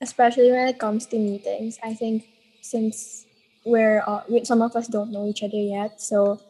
Especially 0.00 0.50
when 0.50 0.68
it 0.68 0.78
comes 0.78 1.06
to 1.06 1.18
meetings. 1.18 1.78
I 1.82 1.94
think 1.94 2.24
since 2.62 3.26
we're 3.64 4.02
uh, 4.06 4.22
some 4.44 4.62
of 4.62 4.74
us 4.74 4.88
don't 4.88 5.12
know 5.12 5.26
each 5.28 5.42
other 5.42 5.58
yet, 5.58 6.00
so 6.00 6.40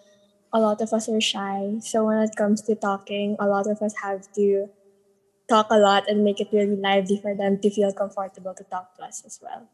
a 0.53 0.61
lot 0.61 0.81
of 0.81 0.93
us 0.93 1.09
are 1.09 1.21
shy. 1.21 1.79
So 1.81 2.07
when 2.07 2.19
it 2.19 2.37
comes 2.37 2.63
to 2.63 2.75
talking, 2.75 3.37
a 3.39 3.47
lot 3.47 3.67
of 3.67 3.83
us 3.83 3.95
have 4.03 4.23
to 4.37 4.69
talk 5.51 5.69
a 5.71 5.79
lot 5.79 6.09
and 6.09 6.25
make 6.25 6.41
it 6.41 6.55
really 6.55 6.77
lively 6.77 7.19
for 7.19 7.35
them 7.37 7.59
to 7.63 7.71
feel 7.71 7.93
comfortable 7.93 8.55
to 8.55 8.65
talk 8.65 8.97
to 8.97 9.05
us 9.05 9.23
as 9.27 9.41
well. 9.43 9.69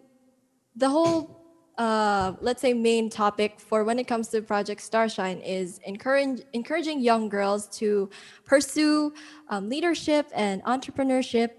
the 0.76 0.90
whole 0.90 1.43
uh, 1.78 2.32
let's 2.40 2.60
say 2.60 2.72
main 2.72 3.10
topic 3.10 3.58
for 3.58 3.84
when 3.84 3.98
it 3.98 4.06
comes 4.06 4.28
to 4.28 4.40
project 4.42 4.80
starshine 4.80 5.38
is 5.38 5.78
encourage, 5.84 6.42
encouraging 6.52 7.00
young 7.00 7.28
girls 7.28 7.66
to 7.68 8.08
pursue 8.44 9.12
um, 9.48 9.68
leadership 9.68 10.26
and 10.34 10.62
entrepreneurship 10.64 11.50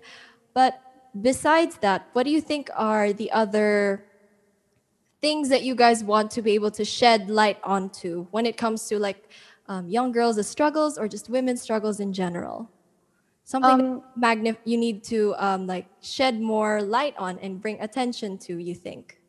but 0.54 0.80
besides 1.22 1.78
that 1.78 2.08
what 2.14 2.24
do 2.24 2.30
you 2.32 2.42
think 2.42 2.70
are 2.76 3.14
the 3.14 3.32
other 3.32 4.06
things 5.22 5.50
that 5.50 5.64
you 5.64 5.76
guys 5.76 6.04
want 6.04 6.30
to 6.32 6.42
be 6.42 6.52
able 6.52 6.72
to 6.72 6.86
shed 6.86 7.30
light 7.30 7.58
onto 7.64 8.28
when 8.32 8.46
it 8.46 8.58
comes 8.58 8.88
to 8.88 9.00
like 9.00 9.30
um, 9.68 9.88
young 9.90 10.12
girls' 10.12 10.46
struggles 10.48 10.98
or 10.98 11.08
just 11.08 11.30
women's 11.30 11.62
struggles 11.62 12.00
in 12.00 12.14
general? 12.14 12.70
Something 13.44 13.82
Um, 13.82 14.04
magnif- 14.18 14.62
you 14.66 14.78
need 14.78 15.04
to 15.06 15.36
um, 15.38 15.68
like 15.68 15.88
shed 16.02 16.40
more 16.40 16.82
light 16.82 17.16
on 17.18 17.40
and 17.40 17.62
bring 17.62 17.80
attention 17.82 18.38
to. 18.40 18.58
You 18.58 18.76
think? 18.76 19.20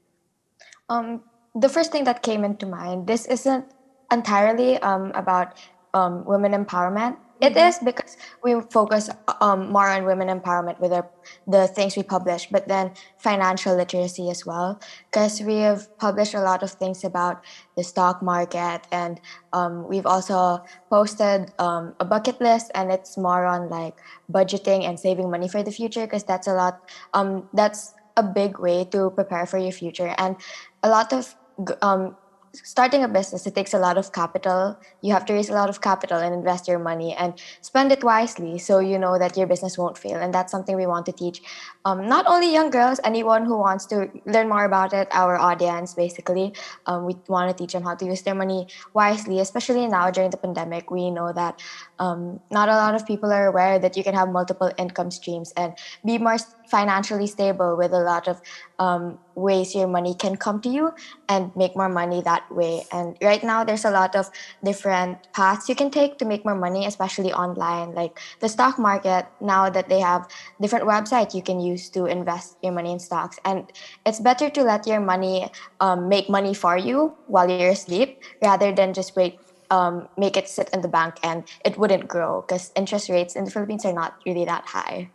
Um, 0.89 1.23
the 1.55 1.69
first 1.69 1.93
thing 1.93 2.05
that 2.05 2.23
came 2.23 2.45
into 2.45 2.67
mind, 2.67 3.07
this 3.07 3.27
isn't 3.27 3.67
entirely 4.13 4.79
um, 4.79 5.13
about 5.15 5.55
um, 5.95 6.25
women 6.25 6.53
empowerment. 6.53 7.17
It 7.39 7.55
is 7.55 7.79
because 7.79 8.17
we 8.43 8.55
focus 8.73 9.11
um, 9.43 9.71
more 9.71 9.89
on 9.89 10.05
women 10.07 10.29
empowerment 10.29 10.81
with 10.81 10.91
our, 10.91 11.07
the 11.47 11.69
things 11.69 11.95
we 11.95 12.03
publish, 12.03 12.49
but 12.51 12.67
then 12.67 12.93
financial 13.19 13.77
literacy 13.77 14.31
as 14.31 14.47
well. 14.47 14.81
Because 15.13 15.43
we 15.43 15.57
have 15.57 15.87
published 15.99 16.33
a 16.33 16.41
lot 16.41 16.63
of 16.63 16.73
things 16.73 17.05
about 17.05 17.45
the 17.77 17.85
stock 17.85 18.23
market, 18.23 18.87
and 18.91 19.21
um, 19.53 19.87
we've 19.87 20.07
also 20.07 20.61
posted 20.89 21.51
um, 21.59 21.95
a 22.01 22.07
bucket 22.07 22.41
list, 22.41 22.71
and 22.75 22.91
it's 22.91 23.19
more 23.19 23.45
on 23.45 23.69
like 23.69 23.95
budgeting 24.33 24.89
and 24.89 24.99
saving 24.99 25.31
money 25.31 25.49
for 25.49 25.63
the 25.63 25.71
future. 25.73 26.07
Because 26.07 26.25
that's 26.25 26.47
a 26.47 26.55
lot. 26.55 26.79
Um, 27.13 27.49
that's 27.53 27.93
a 28.17 28.23
big 28.23 28.59
way 28.59 28.85
to 28.93 29.11
prepare 29.11 29.47
for 29.47 29.59
your 29.59 29.73
future, 29.73 30.15
and 30.19 30.37
a 30.83 30.89
lot 30.89 31.13
of 31.13 31.35
um, 31.83 32.17
starting 32.65 33.03
a 33.03 33.09
business 33.09 33.47
it 33.47 33.55
takes 33.55 33.75
a 33.75 33.79
lot 33.79 33.99
of 33.99 34.13
capital. 34.13 34.79
You 35.03 35.13
have 35.13 35.25
to 35.27 35.33
raise 35.35 35.49
a 35.49 35.53
lot 35.53 35.69
of 35.69 35.81
capital 35.81 36.19
and 36.19 36.35
invest 36.35 36.69
your 36.69 36.79
money 36.79 37.15
and 37.15 37.35
spend 37.61 37.93
it 37.93 38.03
wisely 38.03 38.59
so 38.59 38.79
you 38.79 38.99
know 38.99 39.19
that 39.19 39.37
your 39.37 39.47
business 39.47 39.77
won't 39.77 39.99
fail. 39.99 40.17
And 40.17 40.33
that's 40.33 40.51
something 40.51 40.77
we 40.77 40.87
want 40.87 41.07
to 41.07 41.13
teach 41.13 41.43
um, 41.85 42.09
not 42.09 42.27
only 42.27 42.53
young 42.53 42.71
girls 42.71 43.01
anyone 43.05 43.45
who 43.45 43.59
wants 43.59 43.87
to 43.87 44.11
learn 44.27 44.49
more 44.49 44.65
about 44.65 44.93
it 44.93 45.09
our 45.13 45.37
audience 45.39 45.95
basically. 45.95 46.53
Um, 46.87 47.05
we 47.05 47.17
want 47.29 47.51
to 47.51 47.57
teach 47.57 47.73
them 47.73 47.83
how 47.83 47.95
to 47.95 48.05
use 48.05 48.23
their 48.23 48.35
money 48.35 48.69
wisely 48.95 49.41
especially 49.41 49.87
now 49.87 50.11
during 50.11 50.31
the 50.31 50.37
pandemic. 50.37 50.91
We 50.91 51.11
know 51.11 51.33
that 51.33 51.61
um, 51.99 52.41
not 52.51 52.69
a 52.69 52.77
lot 52.77 52.95
of 52.95 53.07
people 53.07 53.33
are 53.33 53.47
aware 53.47 53.79
that 53.79 53.97
you 53.97 54.05
can 54.05 54.15
have 54.15 54.29
multiple 54.29 54.71
income 54.79 55.11
streams 55.11 55.53
and 55.57 55.75
be 56.05 56.19
more 56.19 56.37
financially 56.71 57.27
stable 57.27 57.77
with 57.77 57.93
a 57.93 58.01
lot 58.01 58.27
of 58.29 58.41
um, 58.79 59.19
ways 59.35 59.75
your 59.75 59.87
money 59.87 60.15
can 60.15 60.37
come 60.37 60.61
to 60.61 60.69
you 60.69 60.93
and 61.29 61.53
make 61.55 61.77
more 61.77 61.89
money 61.89 62.21
that 62.23 62.43
way. 62.51 62.85
And 62.93 63.17
right 63.23 63.43
now, 63.43 63.65
there's 63.65 63.85
a 63.85 63.91
lot 63.91 64.15
of 64.17 64.27
different 64.65 65.19
paths 65.35 65.69
you 65.69 65.75
can 65.75 65.91
take 65.91 66.19
to 66.19 66.25
make 66.25 66.45
more 66.45 66.55
money, 66.59 66.87
especially 66.87 67.33
online. 67.33 67.95
Like 67.95 68.19
the 68.41 68.49
stock 68.49 68.79
market, 68.79 69.27
now 69.41 69.71
that 69.71 69.89
they 69.89 70.01
have 70.01 70.27
different 70.61 70.87
websites 70.87 71.35
you 71.35 71.43
can 71.43 71.61
use 71.61 71.89
to 71.91 72.07
invest 72.07 72.57
your 72.63 72.73
money 72.73 72.93
in 72.93 72.99
stocks. 72.99 73.39
And 73.45 73.71
it's 74.05 74.21
better 74.21 74.51
to 74.51 74.63
let 74.65 74.87
your 74.87 75.01
money 75.01 75.51
um, 75.81 76.09
make 76.09 76.29
money 76.29 76.55
for 76.55 76.77
you 76.77 77.17
while 77.27 77.49
you're 77.49 77.71
asleep 77.71 78.11
rather 78.43 78.73
than 78.73 78.93
just 78.95 79.13
wait. 79.17 79.39
Um, 79.71 80.09
make 80.17 80.37
it 80.37 80.49
sit 80.49 80.71
in 80.73 80.81
the 80.83 80.89
bank 80.89 81.17
and 81.23 81.45
it 81.65 81.77
wouldn't 81.79 82.07
grow 82.09 82.43
because 82.43 82.73
interest 82.77 83.09
rates 83.09 83.35
in 83.37 83.45
the 83.45 83.51
Philippines 83.51 83.85
are 83.85 83.93
not 83.93 84.15
really 84.27 84.45
that 84.45 84.65
high. 84.67 85.11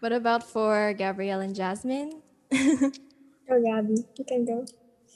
What 0.00 0.12
about 0.12 0.42
for 0.44 0.92
Gabrielle 0.94 1.40
and 1.40 1.54
Jasmine? 1.54 2.22
Oh, 3.50 3.60
Gabby, 3.60 3.96
you 4.16 4.24
can 4.24 4.44
go. 4.46 4.64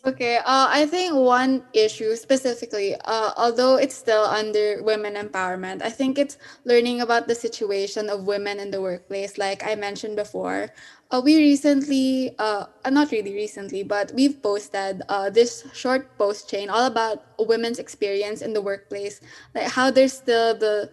Okay, 0.07 0.37
uh, 0.39 0.71
I 0.71 0.87
think 0.87 1.15
one 1.19 1.65
issue 1.75 2.15
specifically, 2.15 2.95
uh, 2.95 3.33
although 3.37 3.75
it's 3.75 3.97
still 3.97 4.23
under 4.23 4.81
women 4.81 5.15
empowerment, 5.19 5.83
I 5.83 5.91
think 5.91 6.17
it's 6.17 6.39
learning 6.65 7.01
about 7.01 7.27
the 7.27 7.35
situation 7.35 8.09
of 8.09 8.23
women 8.23 8.61
in 8.61 8.71
the 8.71 8.81
workplace. 8.81 9.37
Like 9.37 9.67
I 9.67 9.75
mentioned 9.75 10.15
before, 10.15 10.71
uh, 11.11 11.21
we 11.25 11.39
recently, 11.39 12.37
uh, 12.39 12.67
uh, 12.85 12.91
not 12.91 13.11
really 13.11 13.35
recently, 13.35 13.83
but 13.83 14.13
we've 14.15 14.41
posted 14.41 15.03
uh, 15.09 15.29
this 15.29 15.67
short 15.75 16.17
post 16.17 16.49
chain 16.49 16.71
all 16.71 16.87
about 16.87 17.27
women's 17.41 17.81
experience 17.81 18.43
in 18.43 18.53
the 18.55 18.63
workplace, 18.63 19.21
like 19.57 19.67
how 19.75 19.91
there's 19.91 20.13
still 20.13 20.55
the 20.57 20.89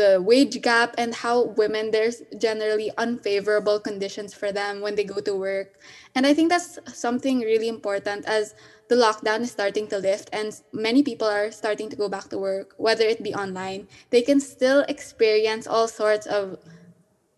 the 0.00 0.20
wage 0.30 0.56
gap 0.62 0.94
and 0.96 1.14
how 1.14 1.36
women 1.62 1.90
there's 1.90 2.22
generally 2.38 2.90
unfavorable 2.96 3.78
conditions 3.78 4.32
for 4.32 4.50
them 4.52 4.80
when 4.80 4.94
they 4.94 5.04
go 5.04 5.20
to 5.28 5.34
work. 5.34 5.68
And 6.14 6.22
i 6.26 6.32
think 6.34 6.48
that's 6.48 6.78
something 7.06 7.36
really 7.40 7.68
important 7.68 8.24
as 8.26 8.54
the 8.90 8.96
lockdown 8.96 9.40
is 9.46 9.50
starting 9.58 9.86
to 9.92 9.98
lift 9.98 10.26
and 10.32 10.48
many 10.72 11.02
people 11.02 11.28
are 11.28 11.50
starting 11.62 11.88
to 11.92 11.96
go 12.02 12.08
back 12.08 12.26
to 12.32 12.38
work 12.38 12.74
whether 12.86 13.04
it 13.04 13.22
be 13.22 13.32
online. 13.34 13.86
They 14.10 14.22
can 14.22 14.40
still 14.40 14.80
experience 14.88 15.66
all 15.74 15.86
sorts 15.86 16.26
of 16.26 16.56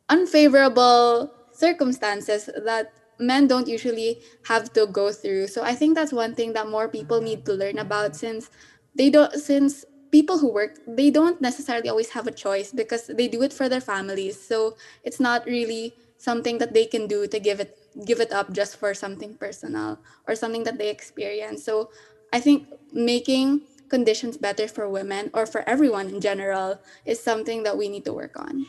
unfavorable 0.09 1.33
circumstances 1.53 2.49
that 2.65 2.93
men 3.19 3.47
don't 3.47 3.69
usually 3.69 4.21
have 4.51 4.73
to 4.73 4.87
go 4.87 5.07
through. 5.21 5.47
So 5.55 5.63
i 5.73 5.75
think 5.75 5.95
that's 5.99 6.13
one 6.25 6.35
thing 6.39 6.51
that 6.57 6.69
more 6.77 6.89
people 6.89 7.21
need 7.21 7.45
to 7.47 7.53
learn 7.63 7.79
about 7.87 8.17
since 8.25 8.51
they 8.95 9.11
don't 9.11 9.33
since 9.51 9.85
people 10.13 10.39
who 10.39 10.53
work 10.53 10.79
they 10.87 11.11
don't 11.11 11.41
necessarily 11.41 11.89
always 11.89 12.11
have 12.11 12.29
a 12.29 12.31
choice 12.31 12.71
because 12.71 13.09
they 13.09 13.27
do 13.27 13.43
it 13.43 13.53
for 13.53 13.69
their 13.69 13.81
families. 13.81 14.39
So 14.39 14.77
it's 15.03 15.19
not 15.19 15.45
really 15.47 15.97
something 16.19 16.59
that 16.59 16.75
they 16.75 16.87
can 16.87 17.09
do 17.09 17.27
to 17.27 17.41
give 17.41 17.59
it 17.59 17.75
give 18.07 18.21
it 18.21 18.31
up 18.31 18.53
just 18.53 18.77
for 18.77 18.95
something 18.95 19.35
personal 19.35 19.99
or 20.29 20.37
something 20.37 20.63
that 20.65 20.79
they 20.79 20.91
experience. 20.91 21.65
So 21.65 21.91
i 22.33 22.41
think 22.41 22.69
making 22.93 23.63
conditions 23.89 24.37
better 24.37 24.69
for 24.69 24.89
women 24.89 25.29
or 25.35 25.45
for 25.45 25.61
everyone 25.69 26.09
in 26.09 26.21
general 26.21 26.81
is 27.05 27.21
something 27.21 27.65
that 27.65 27.77
we 27.77 27.89
need 27.89 28.05
to 28.05 28.13
work 28.13 28.39
on. 28.41 28.65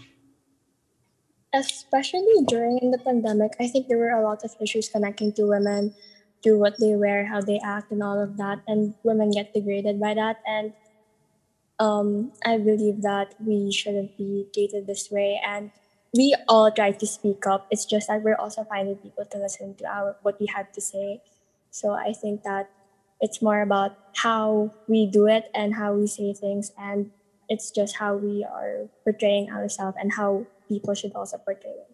Especially 1.54 2.42
during 2.48 2.92
the 2.92 2.98
pandemic 2.98 3.52
i 3.60 3.68
think 3.68 3.88
there 3.88 4.00
were 4.00 4.16
a 4.18 4.24
lot 4.24 4.44
of 4.44 4.52
issues 4.60 4.90
connecting 4.90 5.32
to 5.38 5.46
women 5.46 5.94
to 6.44 6.60
what 6.60 6.76
they 6.80 6.96
wear 6.96 7.26
how 7.26 7.40
they 7.40 7.60
act 7.64 7.92
and 7.92 8.04
all 8.04 8.20
of 8.20 8.36
that 8.38 8.60
and 8.68 8.94
women 9.04 9.32
get 9.32 9.54
degraded 9.54 10.00
by 10.00 10.14
that. 10.14 10.44
And 10.46 10.74
um, 11.80 12.32
I 12.46 12.58
believe 12.58 13.02
that 13.02 13.36
we 13.40 13.72
shouldn't 13.72 14.18
be 14.18 14.48
treated 14.54 14.88
this 14.88 15.10
way, 15.12 15.42
and 15.46 15.72
we 16.14 16.36
all 16.48 16.72
try 16.72 16.92
to 16.92 17.08
speak 17.08 17.48
up. 17.48 17.68
It's 17.72 17.86
just 17.86 18.08
that 18.08 18.22
we're 18.22 18.36
also 18.36 18.64
finding 18.64 18.96
people 18.98 19.26
to 19.26 19.38
listen 19.38 19.76
to 19.76 19.86
our 19.86 20.16
what 20.22 20.40
we 20.40 20.48
have 20.48 20.72
to 20.74 20.82
say. 20.82 21.22
So 21.72 21.92
I 21.92 22.14
think 22.14 22.44
that 22.44 22.70
it's 23.20 23.42
more 23.42 23.62
about 23.62 23.98
how 24.16 24.74
we 24.88 25.08
do 25.08 25.28
it 25.28 25.50
and 25.56 25.74
how 25.74 25.94
we 25.94 26.08
say 26.08 26.34
things, 26.34 26.72
and 26.78 27.12
it's 27.50 27.72
just 27.72 27.98
how 27.98 28.16
we 28.16 28.44
are 28.44 28.90
portraying 29.04 29.50
ourselves 29.52 29.98
and 30.00 30.14
how 30.14 30.46
people 30.70 30.94
should 30.94 31.14
also 31.14 31.38
portray 31.38 31.72
it. 31.72 31.90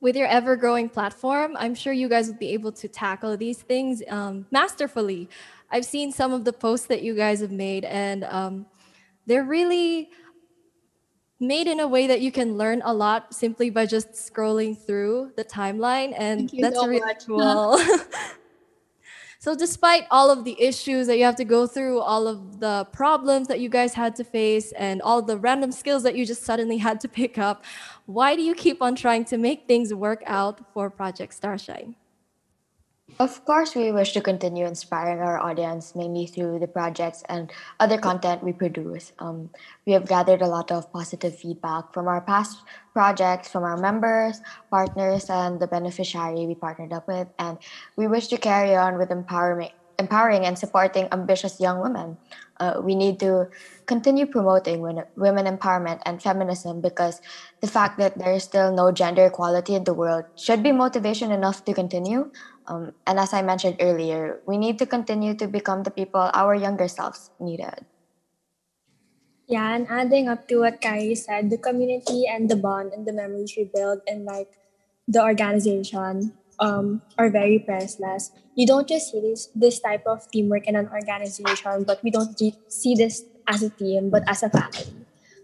With 0.00 0.16
your 0.16 0.28
ever 0.28 0.56
growing 0.56 0.88
platform, 0.88 1.56
I'm 1.58 1.74
sure 1.74 1.92
you 1.92 2.08
guys 2.08 2.28
will 2.28 2.38
be 2.38 2.54
able 2.54 2.72
to 2.72 2.88
tackle 2.88 3.36
these 3.36 3.60
things 3.60 4.02
um, 4.08 4.46
masterfully. 4.50 5.28
I've 5.70 5.84
seen 5.84 6.12
some 6.12 6.32
of 6.32 6.44
the 6.44 6.52
posts 6.52 6.86
that 6.86 7.02
you 7.02 7.14
guys 7.14 7.40
have 7.40 7.52
made, 7.52 7.84
and 7.84 8.24
um, 8.24 8.66
they're 9.26 9.44
really 9.44 10.10
made 11.38 11.66
in 11.66 11.80
a 11.80 11.88
way 11.88 12.06
that 12.06 12.20
you 12.20 12.30
can 12.30 12.58
learn 12.58 12.82
a 12.84 12.92
lot 12.92 13.34
simply 13.34 13.70
by 13.70 13.86
just 13.86 14.12
scrolling 14.12 14.76
through 14.76 15.32
the 15.36 15.44
timeline, 15.44 16.12
and 16.16 16.50
that's 16.60 16.76
so 16.76 16.86
really 16.86 17.00
much. 17.00 17.26
cool. 17.26 17.78
so, 19.38 19.56
despite 19.56 20.04
all 20.10 20.30
of 20.30 20.44
the 20.44 20.60
issues 20.60 21.06
that 21.06 21.16
you 21.16 21.24
have 21.24 21.36
to 21.36 21.44
go 21.44 21.66
through, 21.66 22.00
all 22.00 22.26
of 22.26 22.60
the 22.60 22.86
problems 22.92 23.48
that 23.48 23.60
you 23.60 23.68
guys 23.68 23.94
had 23.94 24.14
to 24.16 24.24
face, 24.24 24.72
and 24.72 25.00
all 25.02 25.22
the 25.22 25.38
random 25.38 25.72
skills 25.72 26.02
that 26.02 26.16
you 26.16 26.26
just 26.26 26.42
suddenly 26.42 26.76
had 26.78 27.00
to 27.00 27.08
pick 27.08 27.38
up, 27.38 27.64
why 28.06 28.36
do 28.36 28.42
you 28.42 28.54
keep 28.54 28.82
on 28.82 28.94
trying 28.94 29.24
to 29.26 29.38
make 29.38 29.66
things 29.66 29.94
work 29.94 30.22
out 30.26 30.60
for 30.74 30.90
Project 30.90 31.32
Starshine? 31.32 31.94
Of 33.18 33.44
course, 33.44 33.74
we 33.74 33.92
wish 33.92 34.12
to 34.12 34.20
continue 34.20 34.66
inspiring 34.66 35.20
our 35.20 35.38
audience 35.38 35.94
mainly 35.94 36.26
through 36.26 36.58
the 36.58 36.66
projects 36.66 37.22
and 37.28 37.50
other 37.78 37.98
content 37.98 38.42
we 38.42 38.52
produce. 38.52 39.12
Um, 39.18 39.50
we 39.86 39.92
have 39.92 40.06
gathered 40.06 40.42
a 40.42 40.46
lot 40.46 40.70
of 40.70 40.92
positive 40.92 41.36
feedback 41.36 41.92
from 41.92 42.08
our 42.08 42.20
past 42.20 42.62
projects, 42.92 43.48
from 43.48 43.64
our 43.64 43.76
members, 43.76 44.40
partners, 44.70 45.28
and 45.28 45.60
the 45.60 45.66
beneficiary 45.66 46.46
we 46.46 46.54
partnered 46.54 46.92
up 46.92 47.08
with, 47.08 47.28
and 47.38 47.58
we 47.96 48.06
wish 48.06 48.28
to 48.28 48.38
carry 48.38 48.74
on 48.74 48.96
with 48.96 49.10
empowering, 49.10 49.70
empowering 49.98 50.46
and 50.46 50.58
supporting 50.58 51.08
ambitious 51.12 51.60
young 51.60 51.80
women. 51.80 52.16
Uh, 52.58 52.80
we 52.82 52.94
need 52.94 53.18
to 53.18 53.48
continue 53.86 54.26
promoting 54.26 54.80
women 54.80 55.46
empowerment 55.46 56.00
and 56.04 56.22
feminism 56.22 56.80
because 56.80 57.20
the 57.60 57.66
fact 57.66 57.98
that 57.98 58.18
there 58.18 58.32
is 58.32 58.44
still 58.44 58.70
no 58.70 58.92
gender 58.92 59.26
equality 59.26 59.74
in 59.74 59.84
the 59.84 59.94
world 59.94 60.24
should 60.36 60.62
be 60.62 60.70
motivation 60.70 61.32
enough 61.32 61.64
to 61.64 61.72
continue. 61.72 62.30
Um, 62.66 62.92
and 63.06 63.18
as 63.18 63.32
I 63.32 63.42
mentioned 63.42 63.76
earlier, 63.80 64.40
we 64.46 64.58
need 64.58 64.78
to 64.78 64.86
continue 64.86 65.34
to 65.34 65.48
become 65.48 65.82
the 65.82 65.90
people 65.90 66.30
our 66.34 66.54
younger 66.54 66.88
selves 66.88 67.30
needed. 67.40 67.86
Yeah, 69.48 69.74
and 69.74 69.86
adding 69.90 70.28
up 70.28 70.46
to 70.48 70.60
what 70.60 70.80
Kylie 70.80 71.18
said, 71.18 71.50
the 71.50 71.58
community 71.58 72.26
and 72.30 72.48
the 72.48 72.54
bond 72.54 72.92
and 72.92 73.06
the 73.06 73.12
memories 73.12 73.54
we 73.56 73.64
build 73.64 74.00
and 74.06 74.24
like 74.24 74.48
the 75.08 75.22
organization 75.22 76.32
um, 76.60 77.02
are 77.18 77.30
very 77.30 77.58
priceless. 77.58 78.30
You 78.54 78.66
don't 78.66 78.86
just 78.86 79.10
see 79.10 79.20
this 79.20 79.50
this 79.54 79.80
type 79.80 80.06
of 80.06 80.30
teamwork 80.30 80.68
in 80.68 80.76
an 80.76 80.86
organization, 80.86 81.82
but 81.82 81.98
we 82.04 82.10
don't 82.14 82.38
see 82.68 82.94
this 82.94 83.24
as 83.48 83.64
a 83.64 83.70
team, 83.70 84.10
but 84.10 84.22
as 84.30 84.44
a 84.44 84.50
family 84.50 84.99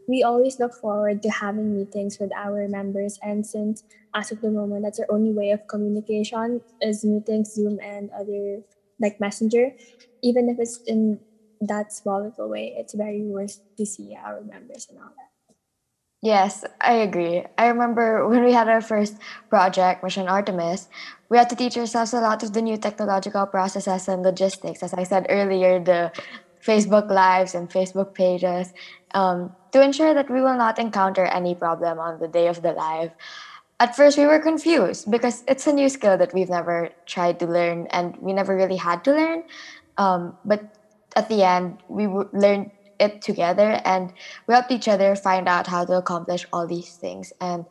we 0.08 0.22
always 0.22 0.58
look 0.58 0.72
forward 0.74 1.22
to 1.22 1.28
having 1.30 1.74
meetings 1.76 2.18
with 2.20 2.30
our 2.36 2.68
members 2.68 3.18
and 3.22 3.46
since 3.46 3.82
as 4.14 4.30
of 4.32 4.40
the 4.40 4.50
moment 4.50 4.82
that's 4.84 4.98
our 5.00 5.06
only 5.10 5.32
way 5.32 5.50
of 5.50 5.66
communication 5.68 6.60
is 6.80 7.04
meetings 7.04 7.52
zoom 7.52 7.78
and 7.82 8.10
other 8.18 8.60
like 9.00 9.18
messenger 9.20 9.70
even 10.22 10.48
if 10.48 10.58
it's 10.58 10.80
in 10.86 11.20
that 11.60 11.92
small 11.92 12.22
little 12.24 12.48
way 12.48 12.74
it's 12.76 12.94
very 12.94 13.22
worth 13.22 13.60
to 13.76 13.86
see 13.86 14.16
our 14.22 14.42
members 14.42 14.86
and 14.90 14.98
all 14.98 15.08
that. 15.16 15.30
Yes 16.22 16.64
i 16.80 16.94
agree. 16.94 17.44
I 17.58 17.66
remember 17.68 18.26
when 18.28 18.42
we 18.44 18.52
had 18.52 18.68
our 18.68 18.80
first 18.80 19.16
project 19.50 20.02
mission 20.02 20.28
artemis 20.28 20.88
we 21.30 21.38
had 21.38 21.48
to 21.50 21.56
teach 21.56 21.76
ourselves 21.76 22.14
a 22.14 22.20
lot 22.20 22.42
of 22.42 22.52
the 22.52 22.62
new 22.62 22.76
technological 22.78 23.46
processes 23.46 24.08
and 24.08 24.22
logistics. 24.22 24.82
As 24.82 24.94
i 24.94 25.04
said 25.04 25.26
earlier 25.28 25.78
the 25.82 26.10
facebook 26.66 27.10
lives 27.10 27.54
and 27.54 27.68
facebook 27.70 28.14
pages 28.14 28.72
um, 29.14 29.54
to 29.76 29.82
ensure 29.82 30.14
that 30.14 30.30
we 30.30 30.40
will 30.40 30.56
not 30.56 30.78
encounter 30.78 31.26
any 31.26 31.54
problem 31.54 31.98
on 31.98 32.18
the 32.18 32.28
day 32.28 32.48
of 32.48 32.62
the 32.62 32.72
live. 32.72 33.12
At 33.78 33.94
first, 33.94 34.16
we 34.16 34.24
were 34.24 34.38
confused 34.38 35.10
because 35.10 35.44
it's 35.46 35.66
a 35.66 35.72
new 35.72 35.90
skill 35.90 36.16
that 36.16 36.32
we've 36.32 36.48
never 36.48 36.88
tried 37.04 37.38
to 37.40 37.46
learn 37.46 37.86
and 37.90 38.16
we 38.16 38.32
never 38.32 38.56
really 38.56 38.80
had 38.80 39.04
to 39.04 39.12
learn. 39.12 39.42
Um, 39.98 40.38
but 40.46 40.64
at 41.14 41.28
the 41.28 41.44
end, 41.44 41.82
we 41.88 42.04
w- 42.04 42.30
learned 42.32 42.70
it 42.98 43.20
together 43.20 43.82
and 43.84 44.14
we 44.48 44.54
helped 44.54 44.72
each 44.72 44.88
other 44.88 45.14
find 45.14 45.46
out 45.46 45.66
how 45.66 45.84
to 45.84 45.92
accomplish 45.92 46.46
all 46.54 46.66
these 46.66 46.96
things. 46.96 47.34
And 47.38 47.66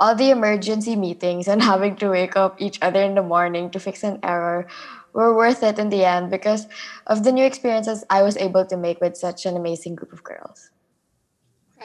all 0.00 0.16
the 0.16 0.30
emergency 0.30 0.96
meetings 0.96 1.46
and 1.46 1.62
having 1.72 1.94
to 2.02 2.10
wake 2.10 2.36
up 2.36 2.60
each 2.60 2.80
other 2.82 3.00
in 3.00 3.14
the 3.14 3.22
morning 3.22 3.70
to 3.70 3.78
fix 3.78 4.02
an 4.02 4.18
error 4.24 4.66
were 5.12 5.36
worth 5.36 5.62
it 5.62 5.78
in 5.78 5.90
the 5.90 6.04
end 6.04 6.32
because 6.32 6.66
of 7.06 7.22
the 7.22 7.30
new 7.30 7.44
experiences 7.44 8.04
I 8.10 8.22
was 8.22 8.36
able 8.36 8.66
to 8.66 8.76
make 8.76 9.00
with 9.00 9.16
such 9.16 9.46
an 9.46 9.56
amazing 9.56 9.94
group 9.94 10.12
of 10.12 10.24
girls. 10.24 10.73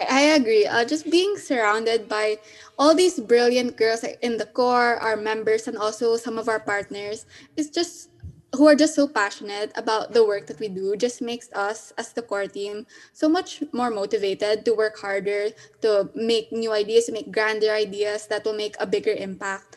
I 0.10 0.22
agree. 0.38 0.66
Uh, 0.66 0.86
just 0.86 1.10
being 1.10 1.38
surrounded 1.38 2.08
by 2.08 2.38
all 2.78 2.96
these 2.96 3.20
brilliant 3.20 3.76
girls 3.78 4.04
in 4.22 4.38
the 4.38 4.46
core, 4.46 4.96
our 4.98 5.18
members, 5.18 5.68
and 5.68 5.78
also 5.78 6.16
some 6.16 6.38
of 6.38 6.48
our 6.48 6.60
partners 6.60 7.26
is 7.58 7.70
just 7.70 8.10
who 8.56 8.68
are 8.68 8.76
just 8.76 8.96
so 8.96 9.08
passionate 9.08 9.72
about 9.76 10.14
the 10.14 10.26
work 10.26 10.48
that 10.48 10.60
we 10.60 10.68
do 10.68 10.96
just 10.96 11.22
makes 11.22 11.52
us 11.54 11.94
as 11.98 12.14
the 12.14 12.22
core 12.22 12.48
team 12.48 12.86
so 13.14 13.30
much 13.30 13.62
more 13.74 13.92
motivated 13.92 14.66
to 14.66 14.74
work 14.74 14.98
harder 14.98 15.50
to 15.82 16.10
make 16.16 16.52
new 16.52 16.72
ideas 16.72 17.06
to 17.06 17.12
make 17.12 17.32
grander 17.32 17.70
ideas 17.70 18.26
that 18.26 18.44
will 18.44 18.58
make 18.58 18.76
a 18.80 18.88
bigger 18.88 19.14
impact 19.14 19.69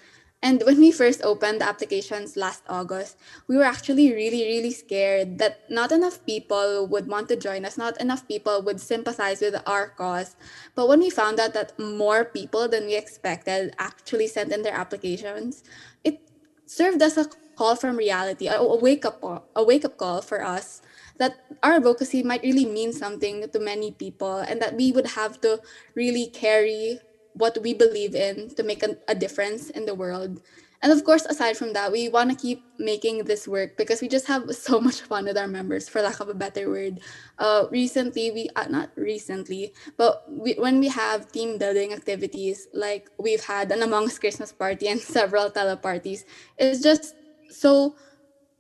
and 0.43 0.61
when 0.67 0.81
we 0.81 0.91
first 0.91 1.23
opened 1.23 1.61
the 1.61 1.69
applications 1.69 2.37
last 2.37 2.65
August, 2.69 3.17
we 3.47 3.57
were 3.57 3.63
actually 3.63 4.13
really, 4.13 4.43
really 4.43 4.73
scared 4.73 5.39
that 5.39 5.71
not 5.71 5.93
enough 5.93 6.19
people 6.27 6.89
would 6.89 7.07
want 7.07 7.29
to 7.29 7.37
join 7.37 7.65
us, 7.65 7.79
not 7.79 8.01
enough 8.01 8.27
people 8.27 8.61
would 8.63 8.81
sympathize 8.81 9.41
with 9.41 9.55
our 9.67 9.91
cause. 9.91 10.35
But 10.75 10.89
when 10.89 10.99
we 10.99 11.11
found 11.11 11.39
out 11.39 11.55
that 11.55 11.79
more 11.79 12.25
people 12.25 12.67
than 12.67 12.87
we 12.87 12.97
expected 12.97 13.75
actually 13.79 14.27
sent 14.27 14.53
in 14.53 14.63
their 14.63 14.75
applications, 14.75 15.63
it 16.03 16.19
served 16.67 17.01
as 17.03 17.17
a 17.17 17.31
call 17.55 17.77
from 17.77 17.97
reality, 17.97 18.49
a 18.49 18.59
wake 18.63 19.05
up, 19.05 19.23
a 19.55 19.63
wake 19.63 19.85
up 19.85 19.97
call 19.97 20.23
for 20.23 20.43
us 20.43 20.83
that 21.19 21.39
our 21.63 21.75
advocacy 21.75 22.23
might 22.25 22.43
really 22.43 22.67
mean 22.67 22.93
something 22.93 23.49
to 23.49 23.61
many 23.61 23.93
people 23.93 24.39
and 24.39 24.61
that 24.61 24.75
we 24.75 24.91
would 24.91 25.07
have 25.15 25.41
to 25.43 25.61
really 25.95 26.27
carry 26.27 26.99
what 27.35 27.59
we 27.63 27.75
believe 27.75 28.15
in 28.15 28.55
to 28.55 28.63
make 28.63 28.83
a, 28.83 28.97
a 29.09 29.15
difference 29.15 29.71
in 29.71 29.87
the 29.87 29.95
world. 29.95 30.41
And 30.83 30.91
of 30.91 31.05
course, 31.05 31.25
aside 31.27 31.57
from 31.57 31.73
that, 31.75 31.93
we 31.93 32.09
want 32.09 32.31
to 32.31 32.37
keep 32.37 32.65
making 32.77 33.23
this 33.25 33.47
work 33.47 33.77
because 33.77 34.03
we 34.03 34.09
just 34.09 34.27
have 34.27 34.51
so 34.57 34.81
much 34.81 35.03
fun 35.03 35.25
with 35.25 35.39
our 35.39 35.47
members, 35.47 35.89
for 35.89 36.03
lack 36.03 36.19
of 36.19 36.29
a 36.29 36.35
better 36.35 36.69
word. 36.69 37.01
Uh, 37.39 37.67
recently, 37.71 38.33
we 38.33 38.49
uh, 38.57 38.67
not 38.69 38.91
recently, 38.97 39.73
but 39.97 40.27
we, 40.29 40.55
when 40.55 40.81
we 40.81 40.89
have 40.89 41.31
team 41.31 41.57
building 41.57 41.93
activities, 41.93 42.67
like 42.75 43.09
we've 43.17 43.45
had 43.45 43.71
an 43.71 43.83
Among 43.83 44.07
Us 44.07 44.19
Christmas 44.19 44.51
party 44.51 44.89
and 44.89 45.01
several 45.17 45.51
tele 45.51 45.77
parties, 45.77 46.25
it's 46.59 46.83
just 46.83 47.15
so 47.49 47.95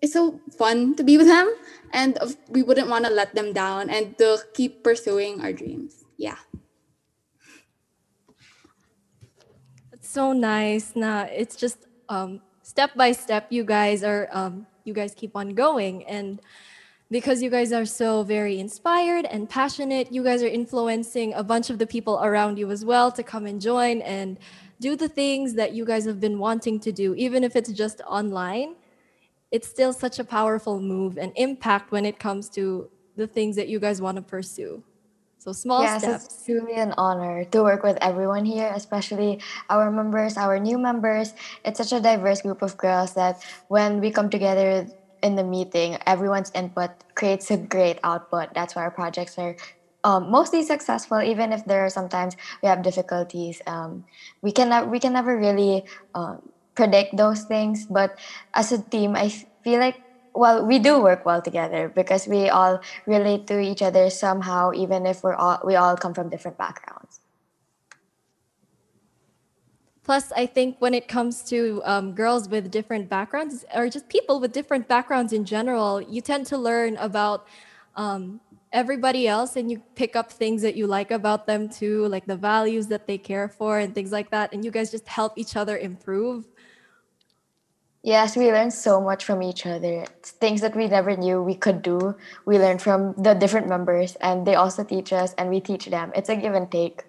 it's 0.00 0.12
so 0.12 0.40
fun 0.58 0.94
to 0.96 1.04
be 1.04 1.18
with 1.18 1.28
them, 1.28 1.52
and 1.92 2.18
we 2.48 2.62
wouldn't 2.62 2.88
want 2.88 3.04
to 3.04 3.10
let 3.10 3.34
them 3.34 3.52
down 3.52 3.90
and 3.90 4.18
to 4.18 4.38
keep 4.54 4.82
pursuing 4.82 5.40
our 5.40 5.52
dreams. 5.52 6.04
Yeah. 6.18 6.38
So 10.12 10.32
nice. 10.32 10.94
Now 10.94 11.22
it's 11.30 11.56
just 11.56 11.86
um, 12.08 12.40
step 12.62 12.94
by 12.94 13.12
step. 13.12 13.46
You 13.50 13.64
guys 13.64 14.04
are 14.04 14.28
um, 14.32 14.66
you 14.84 14.92
guys 14.92 15.14
keep 15.14 15.36
on 15.36 15.54
going, 15.54 16.04
and 16.04 16.40
because 17.10 17.42
you 17.42 17.50
guys 17.50 17.72
are 17.72 17.84
so 17.84 18.22
very 18.22 18.58
inspired 18.58 19.26
and 19.26 19.48
passionate, 19.48 20.12
you 20.12 20.22
guys 20.24 20.42
are 20.42 20.48
influencing 20.48 21.34
a 21.34 21.42
bunch 21.42 21.70
of 21.70 21.78
the 21.78 21.86
people 21.86 22.20
around 22.22 22.58
you 22.58 22.70
as 22.70 22.84
well 22.84 23.12
to 23.12 23.22
come 23.22 23.46
and 23.46 23.60
join 23.60 24.00
and 24.02 24.38
do 24.80 24.96
the 24.96 25.08
things 25.08 25.54
that 25.54 25.72
you 25.72 25.84
guys 25.84 26.04
have 26.04 26.20
been 26.20 26.38
wanting 26.38 26.80
to 26.80 26.90
do, 26.92 27.14
even 27.14 27.44
if 27.44 27.54
it's 27.54 27.72
just 27.72 28.00
online. 28.06 28.74
It's 29.50 29.68
still 29.68 29.92
such 29.92 30.18
a 30.18 30.24
powerful 30.24 30.80
move 30.80 31.18
and 31.18 31.32
impact 31.36 31.92
when 31.92 32.06
it 32.06 32.18
comes 32.18 32.48
to 32.50 32.88
the 33.16 33.26
things 33.26 33.56
that 33.56 33.68
you 33.68 33.78
guys 33.78 34.00
want 34.00 34.16
to 34.16 34.22
pursue. 34.22 34.82
So 35.42 35.52
small 35.52 35.82
Yes, 35.82 36.02
steps. 36.02 36.24
it's 36.26 36.44
truly 36.44 36.74
an 36.74 36.94
honor 36.96 37.44
to 37.50 37.62
work 37.62 37.82
with 37.82 37.98
everyone 38.00 38.44
here, 38.44 38.70
especially 38.74 39.40
our 39.68 39.90
members, 39.90 40.36
our 40.36 40.58
new 40.58 40.78
members. 40.78 41.34
It's 41.64 41.78
such 41.78 41.92
a 41.92 42.00
diverse 42.00 42.42
group 42.42 42.62
of 42.62 42.76
girls 42.76 43.14
that 43.14 43.42
when 43.68 44.00
we 44.00 44.10
come 44.12 44.30
together 44.30 44.86
in 45.22 45.34
the 45.36 45.44
meeting, 45.44 45.98
everyone's 46.06 46.52
input 46.54 46.90
creates 47.16 47.50
a 47.50 47.56
great 47.56 47.98
output. 48.04 48.54
That's 48.54 48.76
why 48.76 48.82
our 48.82 48.90
projects 48.92 49.38
are 49.38 49.56
um, 50.04 50.30
mostly 50.30 50.62
successful, 50.62 51.20
even 51.22 51.52
if 51.52 51.64
there 51.64 51.84
are 51.86 51.90
sometimes 51.90 52.36
we 52.62 52.68
have 52.68 52.82
difficulties. 52.82 53.62
Um, 53.66 54.04
we 54.42 54.52
can 54.52 54.90
we 54.90 55.00
can 55.00 55.12
never 55.12 55.36
really 55.36 55.84
um, 56.14 56.38
predict 56.76 57.16
those 57.16 57.44
things, 57.44 57.86
but 57.86 58.18
as 58.54 58.72
a 58.72 58.82
team, 58.82 59.16
I 59.16 59.30
feel 59.64 59.80
like 59.80 60.02
well 60.34 60.64
we 60.64 60.78
do 60.78 61.00
work 61.00 61.24
well 61.24 61.42
together 61.42 61.88
because 61.94 62.26
we 62.26 62.48
all 62.48 62.80
relate 63.06 63.46
to 63.48 63.60
each 63.60 63.82
other 63.82 64.10
somehow, 64.10 64.72
even 64.72 65.06
if 65.06 65.22
we're 65.22 65.34
all 65.34 65.60
we 65.64 65.76
all 65.76 65.96
come 65.96 66.14
from 66.14 66.28
different 66.28 66.58
backgrounds. 66.58 67.20
Plus, 70.04 70.32
I 70.32 70.46
think 70.46 70.76
when 70.80 70.94
it 70.94 71.06
comes 71.06 71.44
to 71.44 71.80
um, 71.84 72.12
girls 72.12 72.48
with 72.48 72.70
different 72.72 73.08
backgrounds, 73.08 73.64
or 73.72 73.88
just 73.88 74.08
people 74.08 74.40
with 74.40 74.52
different 74.52 74.88
backgrounds 74.88 75.32
in 75.32 75.44
general, 75.44 76.00
you 76.02 76.20
tend 76.20 76.44
to 76.46 76.58
learn 76.58 76.96
about 76.96 77.46
um, 77.94 78.40
everybody 78.72 79.28
else 79.28 79.54
and 79.54 79.70
you 79.70 79.80
pick 79.94 80.16
up 80.16 80.32
things 80.32 80.62
that 80.62 80.74
you 80.74 80.86
like 80.88 81.12
about 81.12 81.46
them 81.46 81.68
too, 81.68 82.06
like 82.08 82.26
the 82.26 82.36
values 82.36 82.88
that 82.88 83.06
they 83.06 83.16
care 83.16 83.48
for 83.48 83.78
and 83.78 83.94
things 83.94 84.10
like 84.10 84.30
that. 84.30 84.52
And 84.52 84.64
you 84.64 84.72
guys 84.72 84.90
just 84.90 85.06
help 85.06 85.34
each 85.36 85.54
other 85.56 85.76
improve. 85.78 86.48
Yes, 88.02 88.36
we 88.36 88.50
learn 88.50 88.72
so 88.72 89.00
much 89.00 89.24
from 89.24 89.42
each 89.42 89.64
other. 89.64 90.02
It's 90.18 90.32
things 90.32 90.60
that 90.60 90.74
we 90.74 90.88
never 90.88 91.16
knew 91.16 91.40
we 91.40 91.54
could 91.54 91.82
do. 91.82 92.16
We 92.44 92.58
learn 92.58 92.78
from 92.78 93.14
the 93.16 93.34
different 93.34 93.68
members, 93.68 94.16
and 94.16 94.44
they 94.44 94.56
also 94.56 94.82
teach 94.82 95.12
us, 95.12 95.34
and 95.38 95.48
we 95.48 95.60
teach 95.60 95.86
them. 95.86 96.10
It's 96.16 96.28
a 96.28 96.34
give 96.34 96.54
and 96.54 96.70
take. 96.70 97.04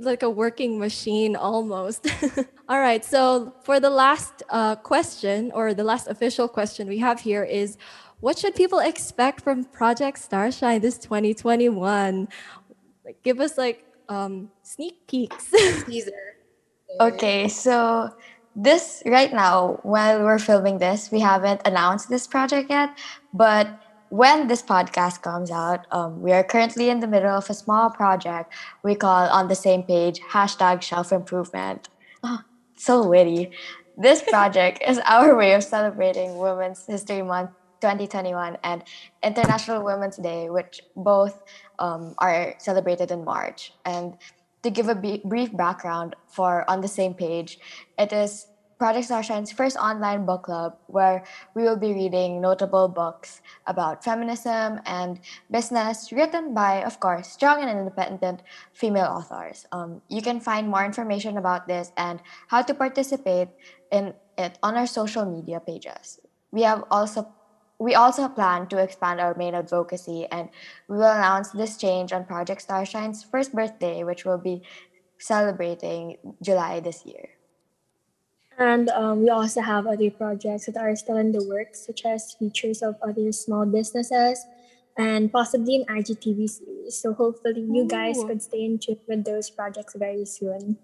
like 0.00 0.22
a 0.22 0.30
working 0.30 0.78
machine 0.78 1.36
almost. 1.36 2.08
All 2.68 2.80
right, 2.80 3.04
so 3.04 3.54
for 3.62 3.78
the 3.78 3.90
last 3.90 4.42
uh, 4.48 4.74
question 4.76 5.52
or 5.54 5.74
the 5.74 5.84
last 5.84 6.08
official 6.08 6.48
question 6.48 6.88
we 6.88 6.98
have 6.98 7.20
here 7.20 7.44
is 7.44 7.76
what 8.20 8.38
should 8.38 8.54
people 8.54 8.78
expect 8.78 9.42
from 9.42 9.64
Project 9.64 10.18
Starshine 10.18 10.80
this 10.80 10.98
2021? 10.98 12.28
Like, 13.04 13.22
give 13.22 13.40
us 13.40 13.58
like 13.58 13.84
um, 14.08 14.50
sneak 14.62 15.06
peeks. 15.06 15.50
Teaser. 15.86 16.12
Okay, 17.00 17.48
so 17.48 18.10
this 18.56 19.02
right 19.06 19.32
now, 19.32 19.78
while 19.82 20.22
we're 20.22 20.38
filming 20.38 20.78
this, 20.78 21.10
we 21.10 21.20
haven't 21.20 21.62
announced 21.64 22.08
this 22.08 22.26
project 22.26 22.70
yet. 22.70 22.98
But 23.32 23.68
when 24.10 24.48
this 24.48 24.62
podcast 24.62 25.22
comes 25.22 25.50
out, 25.50 25.86
um, 25.92 26.20
we 26.20 26.32
are 26.32 26.42
currently 26.42 26.90
in 26.90 27.00
the 27.00 27.06
middle 27.06 27.30
of 27.30 27.48
a 27.48 27.54
small 27.54 27.90
project 27.90 28.52
we 28.82 28.94
call 28.94 29.28
on 29.28 29.48
the 29.48 29.54
same 29.54 29.84
page 29.84 30.20
hashtag 30.20 30.82
shelf 30.82 31.12
improvement. 31.12 31.88
Oh, 32.22 32.40
so 32.76 33.06
witty. 33.06 33.52
This 33.96 34.22
project 34.22 34.82
is 34.86 34.98
our 35.04 35.36
way 35.36 35.52
of 35.54 35.62
celebrating 35.62 36.38
Women's 36.38 36.86
History 36.86 37.22
Month 37.22 37.50
2021 37.80 38.58
and 38.64 38.82
International 39.22 39.84
Women's 39.84 40.16
Day, 40.16 40.50
which 40.50 40.80
both 40.96 41.42
um, 41.78 42.14
are 42.18 42.54
celebrated 42.58 43.10
in 43.10 43.24
March. 43.24 43.72
And 43.84 44.16
to 44.62 44.70
give 44.70 44.88
a 44.88 44.94
b- 44.94 45.22
brief 45.24 45.56
background 45.56 46.16
for 46.26 46.68
On 46.68 46.80
the 46.80 46.88
Same 46.88 47.14
Page, 47.14 47.58
it 47.98 48.12
is 48.12 48.46
Project 48.80 49.12
Starshine's 49.12 49.52
first 49.52 49.76
online 49.76 50.24
book 50.24 50.44
club 50.44 50.72
where 50.86 51.22
we 51.54 51.64
will 51.64 51.76
be 51.76 51.92
reading 51.92 52.40
notable 52.40 52.88
books 52.88 53.42
about 53.66 54.02
feminism 54.02 54.80
and 54.86 55.20
business 55.50 56.10
written 56.10 56.54
by, 56.54 56.82
of 56.82 56.98
course, 56.98 57.28
strong 57.28 57.60
and 57.60 57.68
independent 57.68 58.40
female 58.72 59.04
authors. 59.04 59.66
Um, 59.70 60.00
you 60.08 60.22
can 60.22 60.40
find 60.40 60.66
more 60.66 60.82
information 60.82 61.36
about 61.36 61.68
this 61.68 61.92
and 61.98 62.20
how 62.48 62.62
to 62.62 62.72
participate 62.72 63.48
in 63.92 64.14
it 64.38 64.56
on 64.62 64.76
our 64.76 64.86
social 64.86 65.26
media 65.26 65.60
pages. 65.60 66.18
We 66.50 66.62
have 66.62 66.84
also 66.90 67.28
we 67.80 67.94
also 67.94 68.28
plan 68.28 68.68
to 68.68 68.76
expand 68.76 69.20
our 69.20 69.34
main 69.34 69.54
advocacy 69.54 70.26
and 70.30 70.50
we 70.86 70.98
will 70.98 71.10
announce 71.10 71.48
this 71.50 71.78
change 71.78 72.12
on 72.12 72.26
Project 72.26 72.60
Starshine's 72.60 73.24
first 73.24 73.54
birthday, 73.54 74.04
which 74.04 74.26
will 74.26 74.38
be 74.38 74.62
celebrating 75.18 76.18
July 76.42 76.80
this 76.80 77.06
year. 77.06 77.30
And 78.58 78.90
um, 78.90 79.22
we 79.22 79.30
also 79.30 79.62
have 79.62 79.86
other 79.86 80.10
projects 80.10 80.66
that 80.66 80.76
are 80.76 80.94
still 80.94 81.16
in 81.16 81.32
the 81.32 81.42
works, 81.48 81.86
such 81.86 82.04
as 82.04 82.34
features 82.34 82.82
of 82.82 82.96
other 83.00 83.32
small 83.32 83.64
businesses 83.64 84.44
and 84.98 85.32
possibly 85.32 85.76
an 85.76 85.86
IGTV 85.86 86.50
series. 86.50 87.00
So 87.00 87.14
hopefully 87.14 87.62
you 87.62 87.86
guys 87.86 88.18
Ooh. 88.18 88.26
could 88.26 88.42
stay 88.42 88.66
in 88.66 88.78
tune 88.78 89.00
with 89.08 89.24
those 89.24 89.48
projects 89.48 89.94
very 89.96 90.26
soon. 90.26 90.76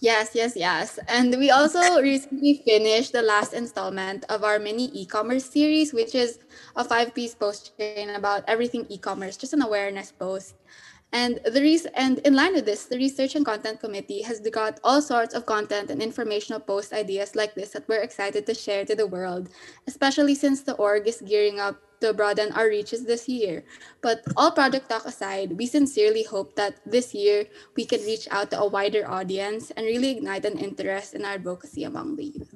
Yes, 0.00 0.30
yes, 0.34 0.56
yes. 0.56 0.98
And 1.08 1.36
we 1.38 1.50
also 1.50 2.00
recently 2.00 2.62
finished 2.64 3.12
the 3.12 3.20
last 3.22 3.52
installment 3.52 4.24
of 4.30 4.44
our 4.44 4.58
mini 4.58 4.86
e-commerce 4.94 5.44
series, 5.44 5.92
which 5.92 6.14
is 6.14 6.38
a 6.76 6.84
five-piece 6.84 7.34
post 7.34 7.76
chain 7.78 8.08
about 8.10 8.42
everything 8.48 8.86
e-commerce, 8.88 9.36
just 9.36 9.52
an 9.52 9.60
awareness 9.60 10.10
post. 10.10 10.54
And 11.12 11.40
the 11.44 11.60
res- 11.60 11.86
and 11.94 12.18
in 12.20 12.34
line 12.34 12.54
with 12.54 12.64
this, 12.64 12.86
the 12.86 12.96
Research 12.96 13.34
and 13.34 13.44
Content 13.44 13.80
Committee 13.80 14.22
has 14.22 14.40
got 14.40 14.80
all 14.84 15.02
sorts 15.02 15.34
of 15.34 15.44
content 15.44 15.90
and 15.90 16.00
informational 16.00 16.60
post 16.60 16.92
ideas 16.94 17.36
like 17.36 17.54
this 17.54 17.70
that 17.70 17.86
we're 17.88 18.00
excited 18.00 18.46
to 18.46 18.54
share 18.54 18.84
to 18.86 18.94
the 18.94 19.06
world, 19.06 19.50
especially 19.86 20.34
since 20.34 20.62
the 20.62 20.74
org 20.74 21.08
is 21.08 21.20
gearing 21.20 21.60
up 21.60 21.76
to 22.00 22.12
broaden 22.12 22.52
our 22.52 22.68
reaches 22.68 23.04
this 23.04 23.28
year. 23.28 23.64
But 24.00 24.24
all 24.36 24.50
project 24.50 24.88
talk 24.88 25.04
aside, 25.04 25.56
we 25.56 25.66
sincerely 25.66 26.24
hope 26.24 26.56
that 26.56 26.80
this 26.84 27.14
year 27.14 27.46
we 27.76 27.84
can 27.84 28.00
reach 28.02 28.28
out 28.30 28.50
to 28.50 28.60
a 28.60 28.66
wider 28.66 29.08
audience 29.08 29.70
and 29.72 29.86
really 29.86 30.10
ignite 30.10 30.44
an 30.44 30.58
interest 30.58 31.14
in 31.14 31.24
our 31.24 31.34
advocacy 31.34 31.84
among 31.84 32.16
the 32.16 32.24
youth. 32.24 32.54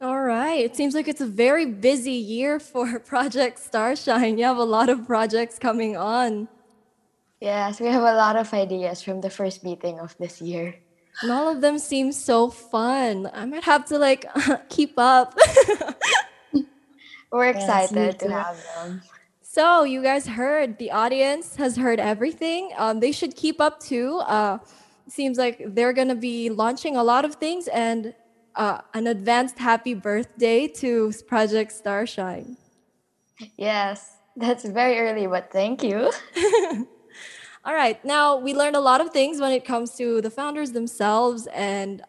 All 0.00 0.20
right, 0.20 0.64
it 0.64 0.76
seems 0.76 0.94
like 0.94 1.08
it's 1.08 1.20
a 1.20 1.26
very 1.26 1.66
busy 1.66 2.16
year 2.16 2.58
for 2.58 2.98
Project 3.04 3.58
Starshine. 3.58 4.38
You 4.38 4.44
have 4.44 4.56
a 4.56 4.64
lot 4.64 4.88
of 4.88 5.06
projects 5.06 5.58
coming 5.58 5.96
on. 5.96 6.48
Yes, 7.40 7.80
we 7.80 7.88
have 7.88 8.02
a 8.02 8.16
lot 8.16 8.36
of 8.36 8.52
ideas 8.52 9.02
from 9.02 9.20
the 9.20 9.30
first 9.30 9.64
meeting 9.64 9.98
of 9.98 10.16
this 10.18 10.40
year. 10.40 10.74
And 11.22 11.30
all 11.30 11.48
of 11.48 11.60
them 11.60 11.78
seem 11.78 12.12
so 12.12 12.48
fun. 12.48 13.28
I 13.32 13.44
might 13.44 13.64
have 13.64 13.84
to 13.86 13.98
like 13.98 14.24
keep 14.68 14.94
up. 14.96 15.36
We're 17.32 17.48
Yes, 17.52 17.90
excited 17.90 18.18
to 18.20 18.30
have 18.30 18.56
them. 18.62 19.02
So 19.42 19.84
you 19.84 20.02
guys 20.02 20.26
heard 20.26 20.78
the 20.78 20.90
audience 20.92 21.56
has 21.56 21.76
heard 21.76 21.98
everything. 22.00 22.70
Um, 22.76 23.00
they 23.00 23.12
should 23.12 23.36
keep 23.36 23.60
up 23.60 23.80
too. 23.80 24.18
Uh, 24.18 24.58
seems 25.08 25.38
like 25.38 25.62
they're 25.74 25.92
gonna 25.92 26.14
be 26.14 26.50
launching 26.50 26.96
a 26.96 27.02
lot 27.02 27.24
of 27.24 27.34
things 27.36 27.68
and 27.68 28.14
uh, 28.54 28.80
an 28.94 29.06
advanced 29.06 29.58
happy 29.58 29.94
birthday 29.94 30.68
to 30.68 31.12
Project 31.28 31.72
Starshine. 31.72 32.56
Yes, 33.56 34.18
that's 34.36 34.64
very 34.64 34.98
early, 34.98 35.26
but 35.26 35.50
thank 35.52 35.82
you. 35.82 36.12
All 37.64 37.74
right, 37.74 38.02
now 38.04 38.36
we 38.36 38.54
learned 38.54 38.76
a 38.76 38.80
lot 38.80 39.00
of 39.00 39.10
things 39.10 39.40
when 39.40 39.52
it 39.52 39.64
comes 39.64 39.94
to 39.96 40.20
the 40.20 40.30
founders 40.30 40.72
themselves 40.72 41.46
and 41.52 42.02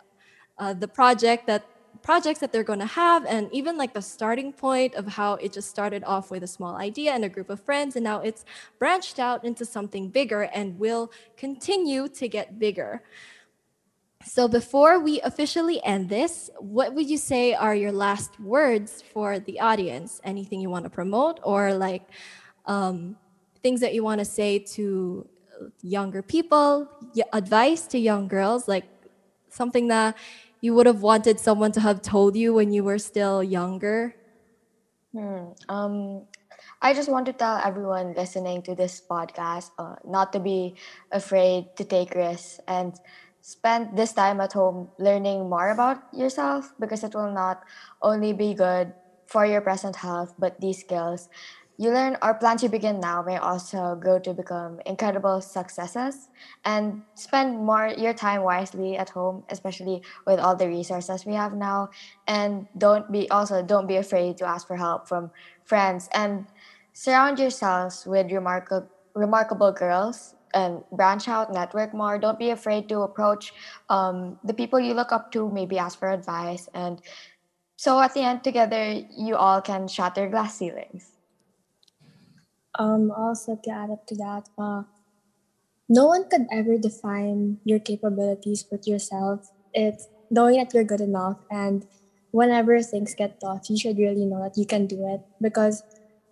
uh, 0.57 0.73
the 0.73 0.88
project 0.88 1.47
that 1.47 1.65
projects 2.01 2.39
that 2.39 2.51
they're 2.51 2.63
going 2.63 2.79
to 2.79 2.85
have 2.85 3.25
and 3.25 3.49
even 3.51 3.77
like 3.77 3.93
the 3.93 4.01
starting 4.01 4.51
point 4.51 4.95
of 4.95 5.07
how 5.07 5.33
it 5.35 5.53
just 5.53 5.69
started 5.69 6.03
off 6.03 6.31
with 6.31 6.43
a 6.43 6.47
small 6.47 6.75
idea 6.75 7.11
and 7.11 7.23
a 7.23 7.29
group 7.29 7.49
of 7.49 7.59
friends 7.59 7.95
and 7.95 8.03
now 8.03 8.19
it's 8.21 8.45
branched 8.79 9.19
out 9.19 9.43
into 9.45 9.65
something 9.65 10.09
bigger 10.09 10.43
and 10.53 10.77
will 10.79 11.11
continue 11.37 12.07
to 12.07 12.27
get 12.27 12.57
bigger. 12.57 13.03
So 14.23 14.47
before 14.47 14.99
we 14.99 15.21
officially 15.21 15.83
end 15.83 16.09
this 16.09 16.49
what 16.59 16.93
would 16.93 17.09
you 17.09 17.17
say 17.17 17.53
are 17.53 17.75
your 17.75 17.91
last 17.91 18.39
words 18.39 19.03
for 19.13 19.39
the 19.39 19.59
audience? 19.59 20.21
Anything 20.23 20.62
you 20.62 20.69
want 20.69 20.85
to 20.85 20.89
promote 20.89 21.39
or 21.43 21.73
like 21.73 22.04
um, 22.65 23.15
things 23.62 23.81
that 23.81 23.93
you 23.93 24.04
want 24.04 24.19
to 24.19 24.25
say 24.25 24.60
to 24.60 25.27
younger 25.81 26.21
people 26.23 26.89
advice 27.33 27.85
to 27.85 27.99
young 27.99 28.27
girls 28.27 28.67
like 28.67 28.85
something 29.49 29.87
that 29.89 30.17
you 30.62 30.73
would 30.73 30.85
have 30.85 31.01
wanted 31.01 31.39
someone 31.39 31.71
to 31.73 31.81
have 31.81 32.01
told 32.01 32.35
you 32.35 32.53
when 32.53 32.71
you 32.71 32.83
were 32.83 32.99
still 32.99 33.43
younger 33.43 34.15
Hmm. 35.12 35.51
Um, 35.67 36.27
I 36.81 36.93
just 36.93 37.09
want 37.09 37.25
to 37.27 37.33
tell 37.33 37.59
everyone 37.63 38.13
listening 38.15 38.62
to 38.63 38.75
this 38.75 39.01
podcast 39.01 39.71
uh, 39.77 39.95
not 40.05 40.31
to 40.33 40.39
be 40.39 40.75
afraid 41.12 41.75
to 41.75 41.83
take 41.83 42.15
risks 42.15 42.59
and 42.67 42.95
spend 43.41 43.97
this 43.97 44.13
time 44.13 44.39
at 44.39 44.53
home 44.53 44.89
learning 44.97 45.49
more 45.49 45.69
about 45.71 45.99
yourself 46.13 46.73
because 46.79 47.03
it 47.03 47.13
will 47.13 47.31
not 47.31 47.63
only 48.01 48.33
be 48.33 48.53
good 48.53 48.93
for 49.27 49.45
your 49.45 49.62
present 49.62 49.95
health, 49.97 50.33
but 50.39 50.59
these 50.62 50.79
skills 50.79 51.29
you 51.82 51.90
learn 51.90 52.15
our 52.21 52.36
plans 52.36 52.62
you 52.62 52.69
begin 52.69 53.00
now 53.00 53.23
may 53.23 53.38
also 53.38 53.96
go 53.96 54.19
to 54.19 54.36
become 54.36 54.79
incredible 54.86 55.42
successes 55.42 56.29
and 56.63 57.02
spend 57.15 57.58
more 57.58 57.88
your 57.98 58.13
time 58.13 58.44
wisely 58.44 58.98
at 58.98 59.10
home 59.10 59.44
especially 59.50 60.04
with 60.27 60.40
all 60.40 60.56
the 60.56 60.67
resources 60.67 61.25
we 61.25 61.34
have 61.34 61.56
now. 61.56 61.90
And 62.27 62.67
don't 62.77 63.12
be 63.12 63.27
also 63.32 63.63
don't 63.63 63.88
be 63.88 63.96
afraid 63.96 64.38
to 64.38 64.46
ask 64.46 64.67
for 64.67 64.75
help 64.75 65.08
from 65.08 65.32
friends 65.63 66.08
and 66.13 66.46
surround 66.94 67.40
yourselves 67.40 68.06
with 68.06 68.32
remarkable 68.32 68.88
remarkable 69.15 69.71
girls 69.71 70.36
and 70.54 70.84
branch 70.92 71.27
out 71.27 71.52
network 71.52 71.96
more. 71.96 72.19
Don't 72.19 72.38
be 72.38 72.52
afraid 72.52 72.90
to 72.90 73.02
approach 73.02 73.54
um, 73.90 74.38
the 74.44 74.54
people 74.54 74.79
you 74.79 74.94
look 74.94 75.12
up 75.12 75.32
to 75.32 75.50
maybe 75.50 75.79
ask 75.79 75.98
for 75.98 76.12
advice. 76.12 76.69
And 76.75 77.02
so 77.75 78.00
at 78.00 78.13
the 78.13 78.21
end 78.21 78.44
together 78.44 79.02
you 79.17 79.36
all 79.36 79.62
can 79.62 79.88
shatter 79.88 80.29
glass 80.29 80.60
ceilings 80.60 81.10
Um, 82.80 83.12
also 83.12 83.56
to 83.63 83.69
add 83.72 83.92
up 83.92 84.06
to 84.08 84.15
that, 84.15 84.50
uh, 84.58 84.84
no 85.90 86.06
one 86.08 86.28
could 86.30 86.48
ever 86.52 86.78
define 86.78 87.60
your 87.63 87.80
capabilities 87.80 88.63
but 88.63 88.88
yourself. 88.88 89.52
It's 89.74 90.08
knowing 90.30 90.58
that 90.58 90.74
you're 90.74 90.84
good 90.84 91.02
enough 91.02 91.38
and 91.50 91.86
whenever 92.32 92.82
things 92.82 93.13
get 93.15 93.40
tough, 93.40 93.69
you 93.69 93.78
should 93.78 93.98
really 93.98 94.26
know 94.26 94.42
that 94.42 94.58
you 94.58 94.65
can 94.65 94.88
do 94.88 95.06
it 95.13 95.22
because 95.42 95.84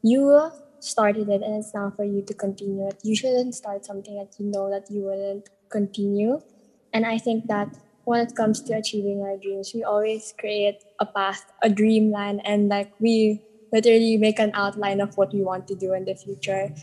you 0.02 0.52
started 0.80 1.28
it 1.28 1.42
and 1.42 1.56
it's 1.60 1.74
now 1.74 1.92
for 1.96 2.06
you 2.06 2.22
to 2.22 2.34
continue 2.34 2.88
it. 2.88 2.98
You 3.04 3.16
shouldn't 3.16 3.54
start 3.56 3.86
something 3.86 4.16
that 4.18 4.36
you 4.40 4.46
know 4.46 4.70
that 4.70 4.90
you 4.90 5.02
wouldn't 5.04 5.50
continue. 5.70 6.40
And 6.94 7.06
I 7.06 7.18
think 7.18 7.48
that 7.48 7.68
when 8.06 8.26
it 8.26 8.36
comes 8.36 8.62
to 8.64 8.74
achieving 8.74 9.22
our 9.22 9.38
dreams, 9.38 9.72
we 9.74 9.84
always 9.84 10.34
create 10.40 10.84
a 11.00 11.06
path, 11.06 11.46
a 11.62 11.70
dreamline, 11.70 12.42
and 12.46 12.70
like 12.70 12.92
we 13.00 13.42
literally 13.72 14.18
make 14.18 14.40
an 14.40 14.52
outline 14.54 15.02
of 15.02 15.18
what 15.18 15.34
you 15.34 15.44
want 15.44 15.68
to 15.68 15.76
do 15.76 15.94
in 15.94 16.06
the 16.06 16.16
future. 16.16 16.74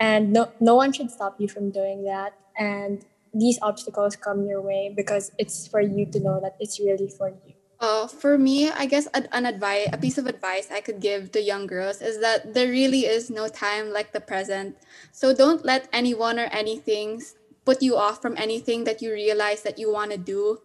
And 0.00 0.32
no, 0.32 0.52
no 0.60 0.74
one 0.74 0.92
should 0.92 1.10
stop 1.10 1.40
you 1.40 1.48
from 1.48 1.70
doing 1.70 2.04
that. 2.04 2.34
And 2.58 3.04
these 3.34 3.58
obstacles 3.62 4.16
come 4.16 4.46
your 4.46 4.60
way 4.60 4.92
because 4.94 5.32
it's 5.38 5.66
for 5.66 5.80
you 5.80 6.06
to 6.06 6.20
know 6.20 6.40
that 6.40 6.56
it's 6.60 6.80
really 6.80 7.08
for 7.08 7.28
you. 7.28 7.54
Uh, 7.80 8.06
for 8.06 8.38
me, 8.38 8.70
I 8.70 8.86
guess 8.86 9.08
an, 9.12 9.26
an 9.32 9.44
advice, 9.44 9.88
a 9.92 9.98
piece 9.98 10.16
of 10.16 10.26
advice 10.26 10.70
I 10.70 10.80
could 10.80 11.00
give 11.00 11.32
to 11.32 11.42
young 11.42 11.66
girls 11.66 12.00
is 12.00 12.20
that 12.20 12.54
there 12.54 12.68
really 12.68 13.06
is 13.06 13.28
no 13.28 13.48
time 13.48 13.90
like 13.90 14.12
the 14.12 14.20
present. 14.20 14.76
So 15.10 15.34
don't 15.34 15.64
let 15.64 15.88
anyone 15.92 16.38
or 16.38 16.46
anything 16.52 17.22
put 17.64 17.82
you 17.82 17.96
off 17.96 18.22
from 18.22 18.36
anything 18.36 18.84
that 18.84 19.02
you 19.02 19.12
realize 19.12 19.62
that 19.62 19.78
you 19.78 19.92
want 19.92 20.12
to 20.12 20.18
do. 20.18 20.58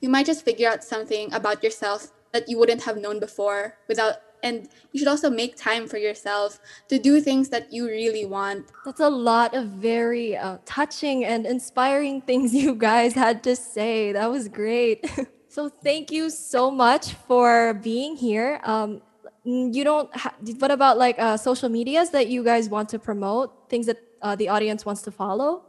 You 0.00 0.10
might 0.10 0.26
just 0.26 0.44
figure 0.44 0.68
out 0.68 0.84
something 0.84 1.32
about 1.32 1.64
yourself 1.64 2.12
that 2.32 2.50
you 2.50 2.58
wouldn't 2.58 2.82
have 2.82 2.98
known 2.98 3.18
before 3.18 3.78
without 3.88 4.16
and 4.44 4.68
you 4.92 4.98
should 4.98 5.08
also 5.08 5.30
make 5.30 5.56
time 5.56 5.88
for 5.88 5.96
yourself 5.96 6.60
to 6.88 6.98
do 6.98 7.20
things 7.20 7.48
that 7.48 7.72
you 7.72 7.86
really 7.86 8.26
want. 8.26 8.70
That's 8.84 9.00
a 9.00 9.08
lot 9.08 9.54
of 9.54 9.66
very 9.68 10.36
uh, 10.36 10.58
touching 10.66 11.24
and 11.24 11.46
inspiring 11.46 12.20
things 12.28 12.54
you 12.54 12.76
guys 12.76 13.14
had 13.14 13.42
to 13.44 13.56
say. 13.56 14.12
That 14.12 14.30
was 14.30 14.46
great. 14.48 15.04
so 15.48 15.68
thank 15.68 16.12
you 16.12 16.30
so 16.30 16.70
much 16.70 17.14
for 17.26 17.74
being 17.74 18.16
here. 18.16 18.60
Um, 18.62 19.00
you 19.44 19.84
don't. 19.84 20.14
Ha- 20.16 20.34
what 20.58 20.70
about 20.70 20.96
like 20.96 21.18
uh, 21.18 21.36
social 21.36 21.68
medias 21.68 22.10
that 22.10 22.28
you 22.28 22.44
guys 22.44 22.68
want 22.68 22.88
to 22.90 22.98
promote? 22.98 23.68
Things 23.68 23.86
that 23.86 23.98
uh, 24.22 24.36
the 24.36 24.48
audience 24.48 24.86
wants 24.86 25.02
to 25.02 25.10
follow? 25.10 25.64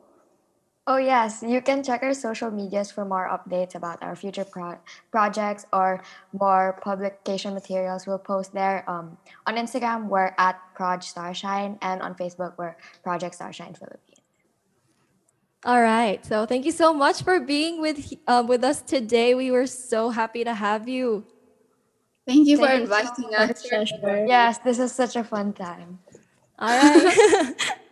Oh, 0.88 0.97
yes. 0.97 1.41
You 1.41 1.61
can 1.61 1.81
check 1.81 2.03
our 2.03 2.13
social 2.13 2.51
medias 2.51 2.91
for 2.91 3.05
more 3.05 3.27
updates 3.27 3.73
about 3.73 4.03
our 4.03 4.15
future 4.15 4.45
pro- 4.45 4.77
projects 5.09 5.65
or 5.73 6.03
more 6.31 6.77
publication 6.83 7.55
materials. 7.55 8.05
We'll 8.05 8.19
post 8.19 8.53
there. 8.53 8.88
Um, 8.88 9.17
on 9.47 9.55
Instagram, 9.55 10.05
we're 10.09 10.36
at 10.38 10.61
Proj 10.75 11.03
Starshine, 11.03 11.79
and 11.81 12.03
on 12.03 12.13
Facebook, 12.13 12.53
we're 12.57 12.75
Project 13.03 13.33
Starshine 13.33 13.73
Philippines. 13.73 14.21
All 15.65 15.81
right. 15.81 16.23
So 16.23 16.45
thank 16.45 16.65
you 16.65 16.71
so 16.71 16.93
much 16.93 17.23
for 17.23 17.39
being 17.39 17.81
with 17.81 18.13
uh, 18.27 18.43
with 18.47 18.63
us 18.63 18.83
today. 18.83 19.33
We 19.33 19.49
were 19.49 19.65
so 19.65 20.11
happy 20.11 20.43
to 20.43 20.53
have 20.53 20.88
you. 20.88 21.25
Thank 22.27 22.45
you 22.47 22.57
Thank 22.57 22.69
for 22.69 22.77
you 22.77 22.86
so 22.86 22.97
inviting 22.97 23.33
us. 23.33 23.65
Yes, 24.27 24.59
this 24.59 24.77
is 24.77 24.91
such 24.91 25.15
a 25.15 25.23
fun 25.23 25.53
time. 25.53 25.97
All 26.59 26.69
right. 26.69 27.55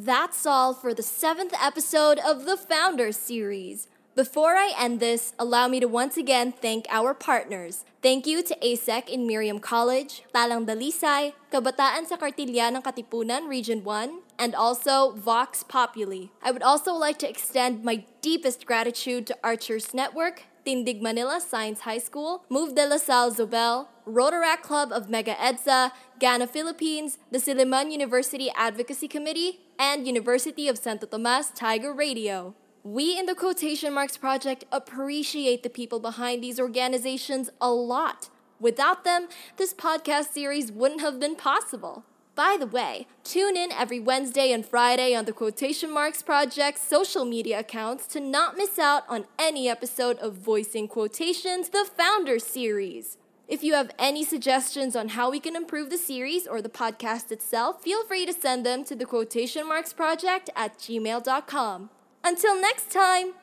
That's 0.00 0.46
all 0.46 0.72
for 0.72 0.94
the 0.94 1.02
seventh 1.02 1.52
episode 1.60 2.18
of 2.24 2.46
the 2.46 2.56
Founders 2.56 3.18
Series. 3.18 3.86
Before 4.16 4.56
I 4.56 4.72
end 4.72 4.98
this, 4.98 5.34
allow 5.38 5.68
me 5.68 5.78
to 5.78 5.84
once 5.84 6.16
again 6.16 6.52
thank 6.52 6.86
our 6.88 7.12
partners. 7.12 7.84
Thank 8.00 8.26
you 8.26 8.42
to 8.44 8.56
ASEC 8.64 9.10
in 9.10 9.26
Miriam 9.26 9.58
College, 9.58 10.22
Talang 10.32 10.64
Dalisay, 10.64 11.34
Kabataan 11.52 12.08
sa 12.08 12.16
Kartilya 12.16 12.72
ng 12.72 12.80
Katipunan 12.80 13.44
Region 13.44 13.84
1, 13.84 14.24
and 14.40 14.54
also 14.56 15.12
Vox 15.12 15.62
Populi. 15.68 16.32
I 16.40 16.50
would 16.50 16.64
also 16.64 16.96
like 16.96 17.18
to 17.20 17.28
extend 17.28 17.84
my 17.84 18.08
deepest 18.24 18.64
gratitude 18.64 19.28
to 19.28 19.36
Archers 19.44 19.92
Network, 19.92 20.48
Tindig 20.64 21.00
Manila 21.00 21.40
Science 21.40 21.80
High 21.80 21.98
School, 21.98 22.44
Move 22.48 22.74
de 22.74 22.86
la 22.86 22.96
Salle 22.96 23.32
Zobel, 23.32 23.86
Rotaract 24.06 24.62
Club 24.62 24.92
of 24.92 25.08
Mega 25.08 25.34
EDSA, 25.34 25.92
Ghana 26.18 26.46
Philippines, 26.46 27.18
the 27.30 27.38
Silliman 27.38 27.90
University 27.90 28.50
Advocacy 28.56 29.08
Committee, 29.08 29.60
and 29.78 30.06
University 30.06 30.68
of 30.68 30.78
Santo 30.78 31.06
Tomas 31.06 31.50
Tiger 31.50 31.92
Radio. 31.92 32.54
We 32.82 33.18
in 33.18 33.26
the 33.26 33.34
Quotation 33.34 33.92
Marks 33.92 34.16
Project 34.16 34.64
appreciate 34.72 35.62
the 35.62 35.70
people 35.70 36.00
behind 36.00 36.42
these 36.42 36.58
organizations 36.58 37.50
a 37.60 37.70
lot. 37.70 38.30
Without 38.58 39.04
them, 39.04 39.28
this 39.56 39.72
podcast 39.72 40.32
series 40.32 40.70
wouldn't 40.72 41.00
have 41.00 41.20
been 41.20 41.36
possible. 41.36 42.04
By 42.40 42.56
the 42.58 42.66
way, 42.66 43.06
tune 43.22 43.54
in 43.54 43.70
every 43.70 44.00
Wednesday 44.00 44.50
and 44.50 44.64
Friday 44.64 45.14
on 45.14 45.26
the 45.26 45.32
Quotation 45.32 45.92
Marks 45.92 46.22
Project's 46.22 46.80
social 46.80 47.26
media 47.26 47.58
accounts 47.58 48.06
to 48.06 48.18
not 48.18 48.56
miss 48.56 48.78
out 48.78 49.02
on 49.10 49.26
any 49.38 49.68
episode 49.68 50.16
of 50.20 50.36
Voicing 50.36 50.88
Quotations, 50.88 51.68
the 51.68 51.84
Founder 51.84 52.38
Series. 52.38 53.18
If 53.46 53.62
you 53.62 53.74
have 53.74 53.90
any 53.98 54.24
suggestions 54.24 54.96
on 54.96 55.10
how 55.10 55.30
we 55.30 55.38
can 55.38 55.54
improve 55.54 55.90
the 55.90 55.98
series 55.98 56.46
or 56.46 56.62
the 56.62 56.70
podcast 56.70 57.30
itself, 57.30 57.82
feel 57.82 58.06
free 58.06 58.24
to 58.24 58.32
send 58.32 58.64
them 58.64 58.84
to 58.84 58.96
the 58.96 59.04
Quotation 59.04 59.68
Marks 59.68 59.92
Project 59.92 60.48
at 60.56 60.78
gmail.com. 60.78 61.90
Until 62.24 62.58
next 62.58 62.90
time! 62.90 63.34